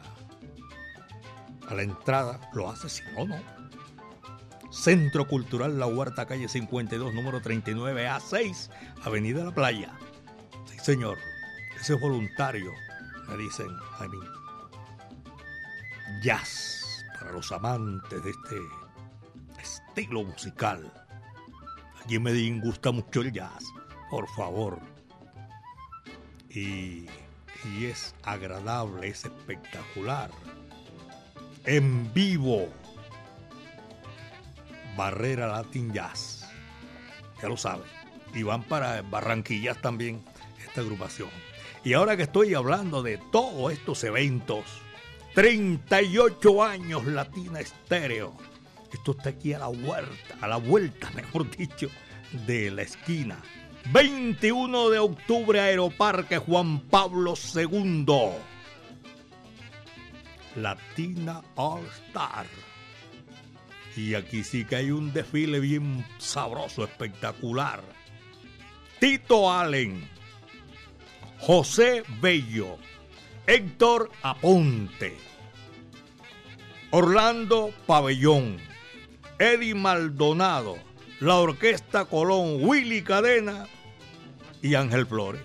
a 1.67 1.73
la 1.73 1.81
entrada, 1.81 2.39
lo 2.53 2.69
hace, 2.69 2.89
si 2.89 3.03
no, 3.15 3.25
no. 3.25 3.37
Centro 4.71 5.27
Cultural 5.27 5.79
La 5.79 5.87
Huerta, 5.87 6.27
calle 6.27 6.47
52, 6.47 7.13
número 7.13 7.41
39A6, 7.41 8.69
Avenida 9.03 9.43
La 9.43 9.51
Playa. 9.51 9.97
Sí, 10.65 10.77
señor, 10.79 11.17
ese 11.79 11.95
es 11.95 11.99
voluntario, 11.99 12.71
me 13.27 13.37
dicen 13.37 13.67
a 13.99 14.07
mí. 14.07 14.19
Jazz, 16.23 17.03
para 17.17 17.31
los 17.31 17.51
amantes 17.51 18.23
de 18.23 18.29
este 18.29 18.57
estilo 19.59 20.23
musical 20.23 21.08
Aquí 22.09 22.15
en 22.15 22.23
Medellín 22.23 22.59
gusta 22.59 22.91
mucho 22.91 23.21
el 23.21 23.31
jazz, 23.31 23.65
por 24.09 24.27
favor. 24.29 24.79
Y, 26.49 27.05
y 27.63 27.85
es 27.85 28.15
agradable, 28.23 29.09
es 29.09 29.25
espectacular. 29.25 30.31
En 31.65 32.11
vivo. 32.11 32.67
Barrera 34.97 35.49
Latin 35.49 35.93
Jazz. 35.93 36.49
Ya 37.43 37.47
lo 37.47 37.57
saben. 37.57 37.85
Y 38.33 38.41
van 38.41 38.63
para 38.63 39.03
Barranquillas 39.03 39.79
también 39.79 40.25
esta 40.65 40.81
agrupación. 40.81 41.29
Y 41.83 41.93
ahora 41.93 42.17
que 42.17 42.23
estoy 42.23 42.55
hablando 42.55 43.03
de 43.03 43.19
todos 43.31 43.71
estos 43.71 44.03
eventos, 44.03 44.65
38 45.35 46.63
años 46.63 47.05
Latina 47.05 47.59
Estéreo 47.59 48.35
esto 48.97 49.11
está 49.11 49.29
aquí 49.29 49.53
a 49.53 49.59
la 49.59 49.67
vuelta, 49.67 50.37
a 50.41 50.47
la 50.47 50.57
vuelta, 50.57 51.09
mejor 51.15 51.49
dicho, 51.55 51.89
de 52.45 52.71
la 52.71 52.83
esquina. 52.83 53.37
21 53.91 54.89
de 54.89 54.99
octubre, 54.99 55.59
Aeroparque 55.59 56.37
Juan 56.37 56.79
Pablo 56.81 57.33
II. 57.55 58.05
Latina 60.55 61.41
All 61.55 61.85
Star. 62.07 62.45
Y 63.95 64.13
aquí 64.13 64.43
sí 64.43 64.65
que 64.65 64.75
hay 64.75 64.91
un 64.91 65.11
desfile 65.13 65.59
bien 65.59 66.05
sabroso, 66.19 66.83
espectacular. 66.83 67.81
Tito 68.99 69.51
Allen, 69.51 70.07
José 71.39 72.03
Bello, 72.21 72.77
Héctor 73.47 74.11
Aponte, 74.21 75.17
Orlando 76.91 77.73
Pabellón, 77.87 78.57
Eddie 79.39 79.73
Maldonado, 79.73 80.77
la 81.21 81.35
Orquesta 81.35 82.03
Colón, 82.03 82.57
Willy 82.59 83.01
Cadena 83.01 83.67
y 84.61 84.75
Ángel 84.75 85.05
Flores. 85.05 85.41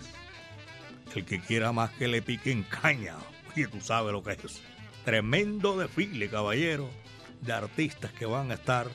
El 1.14 1.24
que 1.24 1.40
quiera 1.40 1.70
más 1.70 1.92
que 1.92 2.08
le 2.08 2.20
piquen 2.20 2.64
caña. 2.64 3.14
Y 3.54 3.66
tú 3.66 3.80
sabes 3.80 4.12
lo 4.12 4.24
que 4.24 4.32
es. 4.32 4.60
Tremendo 5.04 5.78
desfile, 5.78 6.28
caballero, 6.28 6.90
de 7.42 7.52
artistas 7.52 8.10
que 8.12 8.26
van 8.26 8.50
a 8.50 8.54
estar 8.54 8.88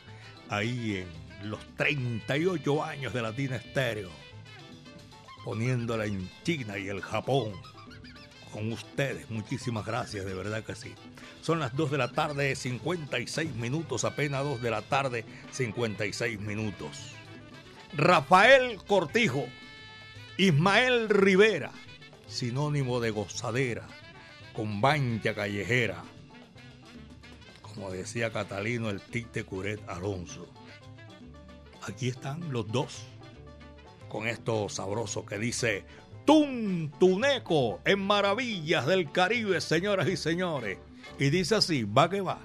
ahí 0.49 0.97
en 0.97 1.49
los 1.49 1.61
38 1.77 2.83
años 2.83 3.13
de 3.13 3.21
Latina 3.21 3.55
Estéreo, 3.55 4.09
poniéndola 5.45 6.07
en 6.07 6.29
China 6.43 6.77
y 6.77 6.89
el 6.89 6.99
Japón. 6.99 7.53
Con 8.51 8.71
ustedes, 8.71 9.29
muchísimas 9.29 9.85
gracias, 9.85 10.25
de 10.25 10.33
verdad 10.33 10.63
que 10.63 10.75
sí. 10.75 10.95
Son 11.41 11.59
las 11.59 11.75
2 11.75 11.91
de 11.91 11.97
la 11.97 12.11
tarde, 12.11 12.55
56 12.55 13.53
minutos, 13.55 14.03
apenas 14.05 14.43
2 14.43 14.61
de 14.61 14.71
la 14.71 14.81
tarde, 14.81 15.23
56 15.51 16.39
minutos. 16.39 17.13
Rafael 17.93 18.77
Cortijo, 18.87 19.45
Ismael 20.37 21.09
Rivera, 21.09 21.71
sinónimo 22.27 22.99
de 22.99 23.11
gozadera, 23.11 23.87
con 24.53 24.81
bancha 24.81 25.35
callejera, 25.35 26.03
como 27.61 27.91
decía 27.91 28.31
Catalino 28.31 28.89
el 28.89 28.99
Tite 28.99 29.43
Curet 29.43 29.87
Alonso. 29.87 30.47
Aquí 31.87 32.09
están 32.09 32.51
los 32.51 32.67
dos, 32.67 33.03
con 34.09 34.27
esto 34.27 34.69
sabroso 34.69 35.25
que 35.25 35.37
dice 35.37 35.85
Tuntuneco 36.29 37.79
en 37.85 38.01
Maravillas 38.01 38.85
del 38.85 39.11
Caribe, 39.11 39.59
señoras 39.61 40.07
y 40.07 40.15
señores. 40.15 40.77
Y 41.17 41.31
dice 41.31 41.55
así, 41.55 41.85
va 41.85 42.07
que 42.07 42.21
va. 42.21 42.37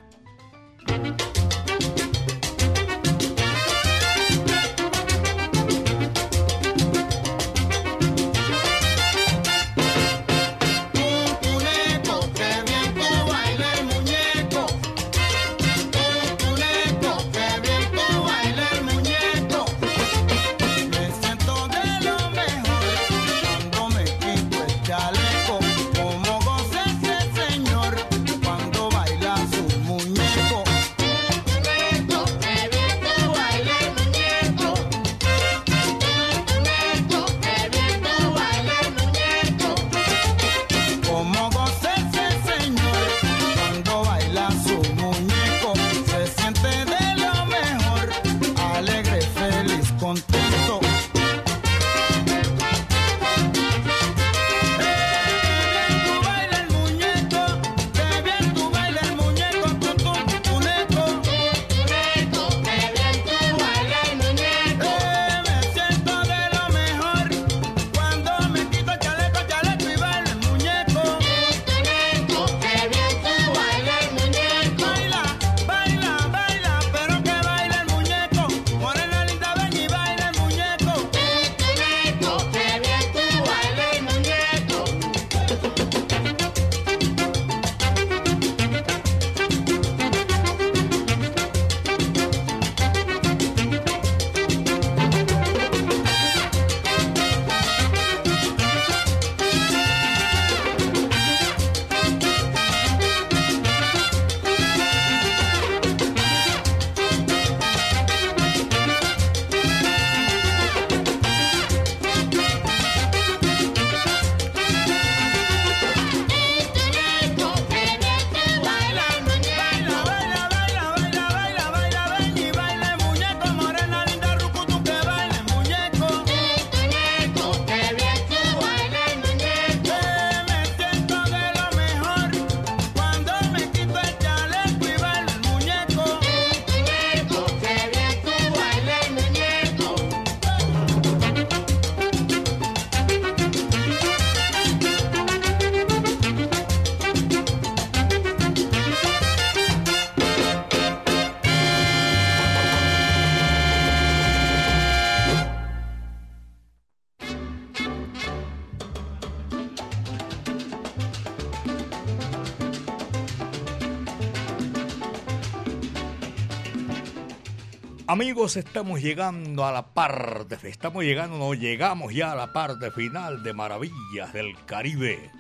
Amigos, 168.15 168.57
estamos 168.57 169.03
llegando 169.03 169.65
a 169.65 169.73
la 169.73 169.87
parte, 169.93 170.57
estamos 170.69 171.03
llegando, 171.03 171.37
no 171.37 171.53
llegamos 171.53 172.15
ya 172.15 172.31
a 172.31 172.37
la 172.37 172.53
parte 172.53 172.93
final 172.93 173.43
de 173.43 173.53
Maravillas 173.53 174.33
del 174.33 174.55
Caribe. 174.67 175.33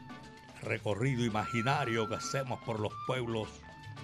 Recorrido 0.60 1.24
imaginario 1.24 2.08
que 2.08 2.16
hacemos 2.16 2.60
por 2.64 2.80
los 2.80 2.92
pueblos 3.06 3.48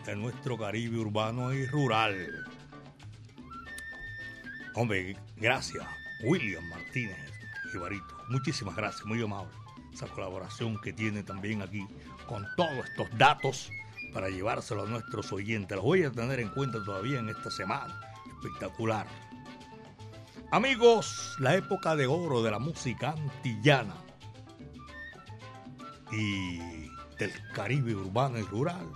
de 0.06 0.14
nuestro 0.14 0.56
Caribe 0.56 0.98
urbano 0.98 1.52
y 1.52 1.66
rural. 1.66 2.46
Hombre, 4.76 5.16
gracias, 5.36 5.84
William 6.22 6.62
Martínez 6.68 7.18
Ibarito. 7.74 8.18
Muchísimas 8.28 8.76
gracias, 8.76 9.04
muy 9.04 9.20
amable. 9.20 9.50
Esa 9.92 10.06
colaboración 10.06 10.80
que 10.80 10.92
tiene 10.92 11.24
también 11.24 11.60
aquí 11.60 11.84
con 12.28 12.46
todos 12.56 12.88
estos 12.88 13.08
datos 13.18 13.72
para 14.14 14.28
llevárselo 14.28 14.84
a 14.84 14.86
nuestros 14.86 15.32
oyentes. 15.32 15.74
Los 15.74 15.84
voy 15.84 16.04
a 16.04 16.12
tener 16.12 16.38
en 16.38 16.50
cuenta 16.50 16.78
todavía 16.84 17.18
en 17.18 17.30
esta 17.30 17.50
semana 17.50 18.09
espectacular. 18.40 19.06
Amigos, 20.50 21.36
la 21.38 21.54
época 21.54 21.94
de 21.94 22.06
oro 22.06 22.42
de 22.42 22.50
la 22.50 22.58
música 22.58 23.10
antillana 23.10 23.94
y 26.10 26.58
del 27.18 27.32
Caribe 27.52 27.94
urbano 27.94 28.38
y 28.38 28.42
rural 28.42 28.90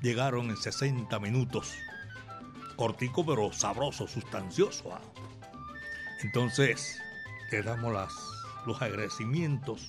llegaron 0.00 0.50
en 0.50 0.56
60 0.56 1.18
minutos. 1.18 1.74
Cortico 2.76 3.26
pero 3.26 3.52
sabroso, 3.52 4.06
sustancioso. 4.06 4.94
¿ah? 4.94 5.00
Entonces, 6.22 7.00
te 7.50 7.62
damos 7.62 7.92
los 8.66 8.80
agradecimientos, 8.80 9.88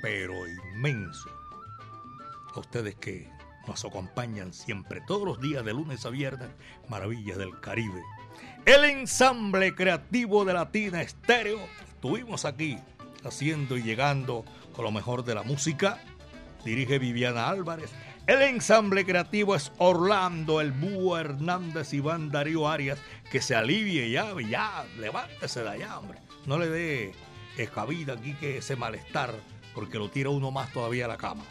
pero 0.00 0.46
inmensos, 0.46 1.32
a 2.54 2.60
ustedes 2.60 2.94
que 2.94 3.37
nos 3.68 3.84
acompañan 3.84 4.52
siempre, 4.52 5.02
todos 5.06 5.24
los 5.24 5.40
días 5.40 5.64
de 5.64 5.74
lunes 5.74 6.04
a 6.06 6.10
viernes, 6.10 6.48
Maravillas 6.88 7.36
del 7.36 7.60
Caribe. 7.60 8.02
El 8.64 8.84
ensamble 8.84 9.74
creativo 9.74 10.44
de 10.44 10.54
Latina 10.54 11.02
Estéreo, 11.02 11.60
estuvimos 11.86 12.44
aquí 12.44 12.78
haciendo 13.24 13.76
y 13.76 13.82
llegando 13.82 14.44
con 14.72 14.84
lo 14.84 14.90
mejor 14.90 15.24
de 15.24 15.34
la 15.34 15.42
música. 15.42 16.02
Dirige 16.64 16.98
Viviana 16.98 17.48
Álvarez. 17.48 17.90
El 18.26 18.42
ensamble 18.42 19.04
creativo 19.04 19.54
es 19.54 19.70
Orlando, 19.78 20.60
el 20.60 20.72
Búho 20.72 21.18
Hernández, 21.18 21.92
Iván 21.92 22.30
Darío 22.30 22.68
Arias. 22.68 22.98
Que 23.30 23.40
se 23.40 23.54
alivie 23.54 24.10
ya, 24.10 24.34
ya, 24.48 24.84
levántese 24.98 25.62
de 25.62 25.68
allá, 25.68 25.98
hombre. 25.98 26.18
No 26.46 26.58
le 26.58 26.68
dé 26.68 27.14
cabida 27.66 28.14
aquí 28.14 28.34
que 28.34 28.58
ese 28.58 28.76
malestar, 28.76 29.34
porque 29.74 29.98
lo 29.98 30.08
tira 30.10 30.30
uno 30.30 30.50
más 30.50 30.72
todavía 30.72 31.06
a 31.06 31.08
la 31.08 31.16
cama. 31.16 31.44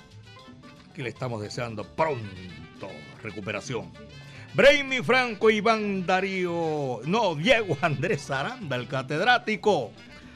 Aquí 0.97 1.03
le 1.03 1.09
estamos 1.09 1.43
deseando 1.43 1.83
pronto 1.83 2.89
recuperación. 3.21 3.91
Brainy 4.55 5.03
Franco, 5.03 5.51
Iván 5.51 6.07
Darío, 6.07 7.01
no, 7.05 7.35
Diego 7.35 7.77
Andrés 7.81 8.31
Aranda, 8.31 8.75
el 8.77 8.87
catedrático, 8.87 9.91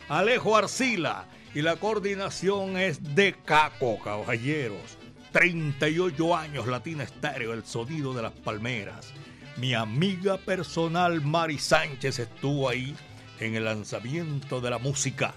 Alejo 0.08 0.56
Arcila, 0.56 1.26
y 1.56 1.64
la 1.64 1.78
coordinación 1.78 2.78
es 2.78 3.16
de 3.16 3.34
Caco, 3.44 3.98
caballeros. 4.04 5.00
38 5.32 6.36
años, 6.36 6.68
Latina 6.68 7.06
Estéreo, 7.06 7.54
el 7.54 7.66
sonido 7.66 8.14
de 8.14 8.22
las 8.22 8.34
palmeras. 8.34 9.12
Mi 9.58 9.74
amiga 9.74 10.38
personal 10.38 11.22
Mari 11.22 11.58
Sánchez 11.58 12.20
estuvo 12.20 12.70
ahí 12.70 12.96
en 13.40 13.56
el 13.56 13.66
lanzamiento 13.66 14.62
de 14.62 14.70
la 14.70 14.78
música. 14.78 15.34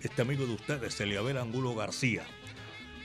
Este 0.00 0.22
amigo 0.22 0.46
de 0.46 0.52
ustedes, 0.52 1.00
Eliabel 1.00 1.38
Angulo 1.38 1.74
García. 1.74 2.22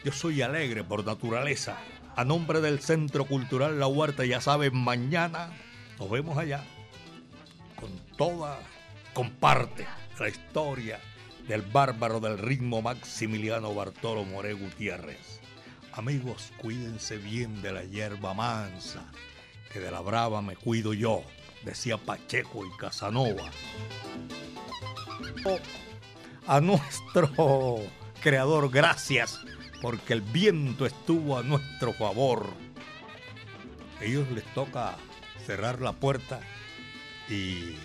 Yo 0.05 0.11
soy 0.11 0.43
alegre 0.43 0.83
por 0.83 1.03
naturaleza. 1.03 1.77
A 2.15 2.23
nombre 2.23 2.61
del 2.61 2.79
Centro 2.79 3.25
Cultural 3.25 3.79
La 3.79 3.87
Huerta, 3.87 4.23
ya 4.23 4.39
saben, 4.39 4.77
mañana 4.77 5.49
nos 5.97 6.11
vemos 6.11 6.37
allá 6.37 6.63
con 7.75 7.89
toda, 8.15 8.59
comparte 9.15 9.87
la 10.19 10.29
historia 10.29 10.99
del 11.47 11.63
bárbaro 11.63 12.19
del 12.19 12.37
ritmo 12.37 12.83
Maximiliano 12.83 13.73
Bartolo 13.73 14.23
More 14.25 14.53
Gutiérrez. 14.53 15.41
Amigos, 15.93 16.53
cuídense 16.57 17.17
bien 17.17 17.63
de 17.63 17.73
la 17.73 17.83
hierba 17.83 18.35
mansa, 18.35 19.11
que 19.73 19.79
de 19.79 19.89
la 19.89 20.01
brava 20.01 20.43
me 20.43 20.55
cuido 20.55 20.93
yo, 20.93 21.23
decía 21.63 21.97
Pacheco 21.97 22.63
y 22.63 22.77
Casanova. 22.77 23.49
A 26.45 26.61
nuestro 26.61 27.79
creador, 28.21 28.69
gracias, 28.69 29.41
porque 29.85 30.13
el 30.13 30.21
viento 30.21 30.87
estuvo 30.87 31.37
a 31.37 31.43
nuestro 31.43 31.93
favor. 31.93 32.47
Ellos 34.01 34.27
les 34.31 34.43
toca 34.55 34.95
cerrar 35.45 35.79
la 35.79 35.93
puerta 35.93 36.39
y 37.29 37.75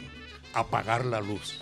apagar 0.55 1.05
la 1.05 1.21
luz. 1.21 1.61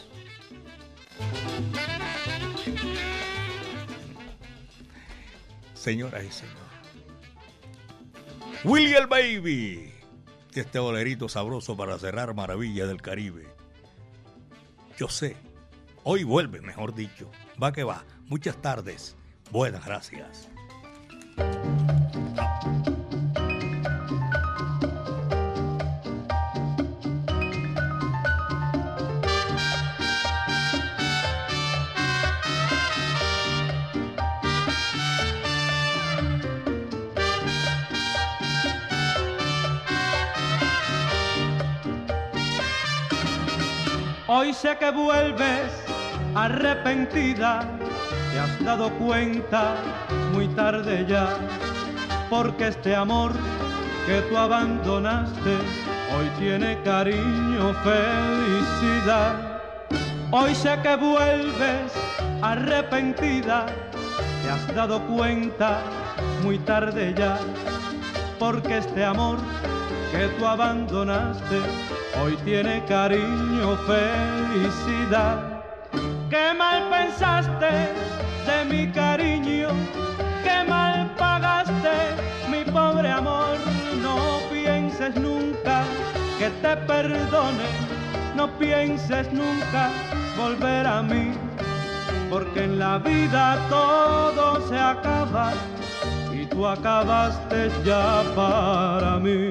Señoras 5.74 6.24
y 6.24 6.30
señores. 6.30 6.62
William 8.62 9.08
Baby. 9.08 9.92
Este 10.54 10.78
bolerito 10.78 11.28
sabroso 11.28 11.76
para 11.76 11.98
cerrar 11.98 12.32
Maravillas 12.32 12.86
del 12.86 13.02
Caribe. 13.02 13.48
Yo 14.96 15.08
sé. 15.08 15.36
Hoy 16.04 16.22
vuelve, 16.22 16.60
mejor 16.60 16.94
dicho. 16.94 17.28
Va 17.60 17.72
que 17.72 17.82
va. 17.82 18.04
Muchas 18.28 18.62
tardes. 18.62 19.17
Buenas 19.50 19.84
gracias. 19.84 20.48
Hoy 44.30 44.52
sé 44.52 44.76
que 44.78 44.90
vuelves 44.90 45.72
arrepentida, 46.34 47.66
te 48.38 48.44
has 48.44 48.64
dado 48.64 48.90
cuenta 48.90 49.74
muy 50.32 50.46
tarde 50.54 51.04
ya, 51.08 51.36
porque 52.30 52.68
este 52.68 52.94
amor 52.94 53.32
que 54.06 54.20
tú 54.30 54.36
abandonaste 54.36 55.56
hoy 56.16 56.28
tiene 56.38 56.80
cariño, 56.84 57.74
felicidad. 57.82 59.60
Hoy 60.30 60.54
sé 60.54 60.78
que 60.84 60.94
vuelves 60.94 61.92
arrepentida, 62.40 63.66
te 64.44 64.50
has 64.50 64.72
dado 64.72 65.00
cuenta 65.08 65.80
muy 66.44 66.60
tarde 66.60 67.12
ya, 67.18 67.38
porque 68.38 68.78
este 68.78 69.04
amor 69.04 69.38
que 70.12 70.28
tú 70.38 70.46
abandonaste 70.46 71.58
hoy 72.22 72.36
tiene 72.44 72.84
cariño, 72.84 73.76
felicidad. 73.78 75.60
Qué 76.30 76.54
mal 76.56 76.88
pensaste 76.88 78.17
mi 78.68 78.86
cariño, 78.88 79.68
qué 80.42 80.64
mal 80.68 81.10
pagaste 81.16 81.96
mi 82.50 82.64
pobre 82.70 83.10
amor. 83.10 83.56
No 84.02 84.16
pienses 84.50 85.14
nunca 85.16 85.82
que 86.38 86.50
te 86.62 86.76
perdone, 86.86 87.68
no 88.36 88.48
pienses 88.58 89.32
nunca 89.32 89.90
volver 90.36 90.86
a 90.86 91.02
mí, 91.02 91.32
porque 92.30 92.64
en 92.64 92.78
la 92.78 92.98
vida 92.98 93.58
todo 93.68 94.68
se 94.68 94.78
acaba 94.78 95.52
y 96.32 96.46
tú 96.46 96.66
acabaste 96.66 97.70
ya 97.84 98.22
para 98.34 99.18
mí. 99.18 99.50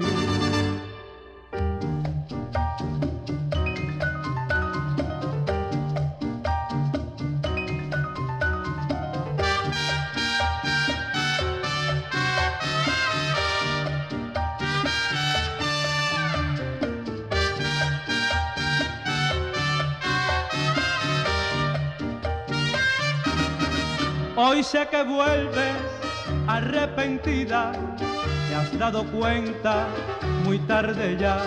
Hoy 24.49 24.63
sé 24.63 24.87
que 24.87 25.03
vuelves 25.03 25.75
arrepentida, 26.47 27.73
te 28.47 28.55
has 28.55 28.79
dado 28.79 29.03
cuenta 29.07 29.87
muy 30.45 30.57
tarde 30.59 31.17
ya, 31.19 31.37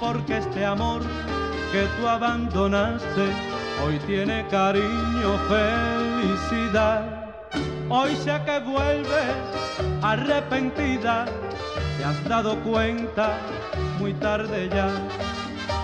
porque 0.00 0.38
este 0.38 0.64
amor 0.64 1.02
que 1.70 1.82
tú 1.98 2.08
abandonaste 2.08 3.26
hoy 3.84 3.98
tiene 4.06 4.46
cariño, 4.48 5.38
felicidad. 5.50 7.34
Hoy 7.90 8.16
sé 8.16 8.40
que 8.46 8.58
vuelves 8.60 9.34
arrepentida, 10.00 11.26
te 11.98 12.04
has 12.04 12.24
dado 12.24 12.56
cuenta 12.60 13.36
muy 13.98 14.14
tarde 14.14 14.70
ya, 14.70 14.88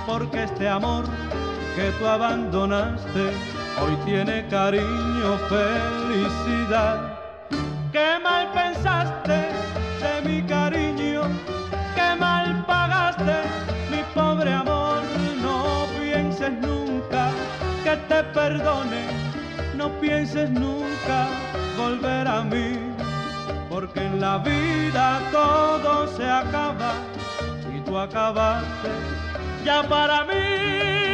porque 0.06 0.44
este 0.44 0.70
amor 0.70 1.04
que 1.76 1.90
tú 1.98 2.06
abandonaste 2.06 3.53
hoy 3.80 3.96
tiene 4.04 4.46
cariño, 4.48 5.38
felicidad. 5.48 7.18
Qué 7.92 8.18
mal 8.22 8.50
pensaste 8.52 9.48
de 10.02 10.28
mi 10.28 10.42
cariño, 10.42 11.22
qué 11.94 12.16
mal 12.18 12.64
pagaste 12.66 13.42
mi 13.90 14.02
pobre 14.14 14.52
amor. 14.52 15.02
No 15.40 15.86
pienses 15.98 16.52
nunca 16.60 17.30
que 17.82 17.96
te 18.08 18.22
perdone, 18.24 19.06
no 19.76 19.88
pienses 20.00 20.50
nunca 20.50 21.28
volver 21.76 22.26
a 22.28 22.42
mí, 22.42 22.78
porque 23.68 24.00
en 24.04 24.20
la 24.20 24.38
vida 24.38 25.20
todo 25.32 26.06
se 26.16 26.28
acaba 26.28 26.92
y 27.74 27.80
tú 27.80 27.98
acabaste 27.98 28.90
ya 29.64 29.82
para 29.82 30.24
mí. 30.24 31.13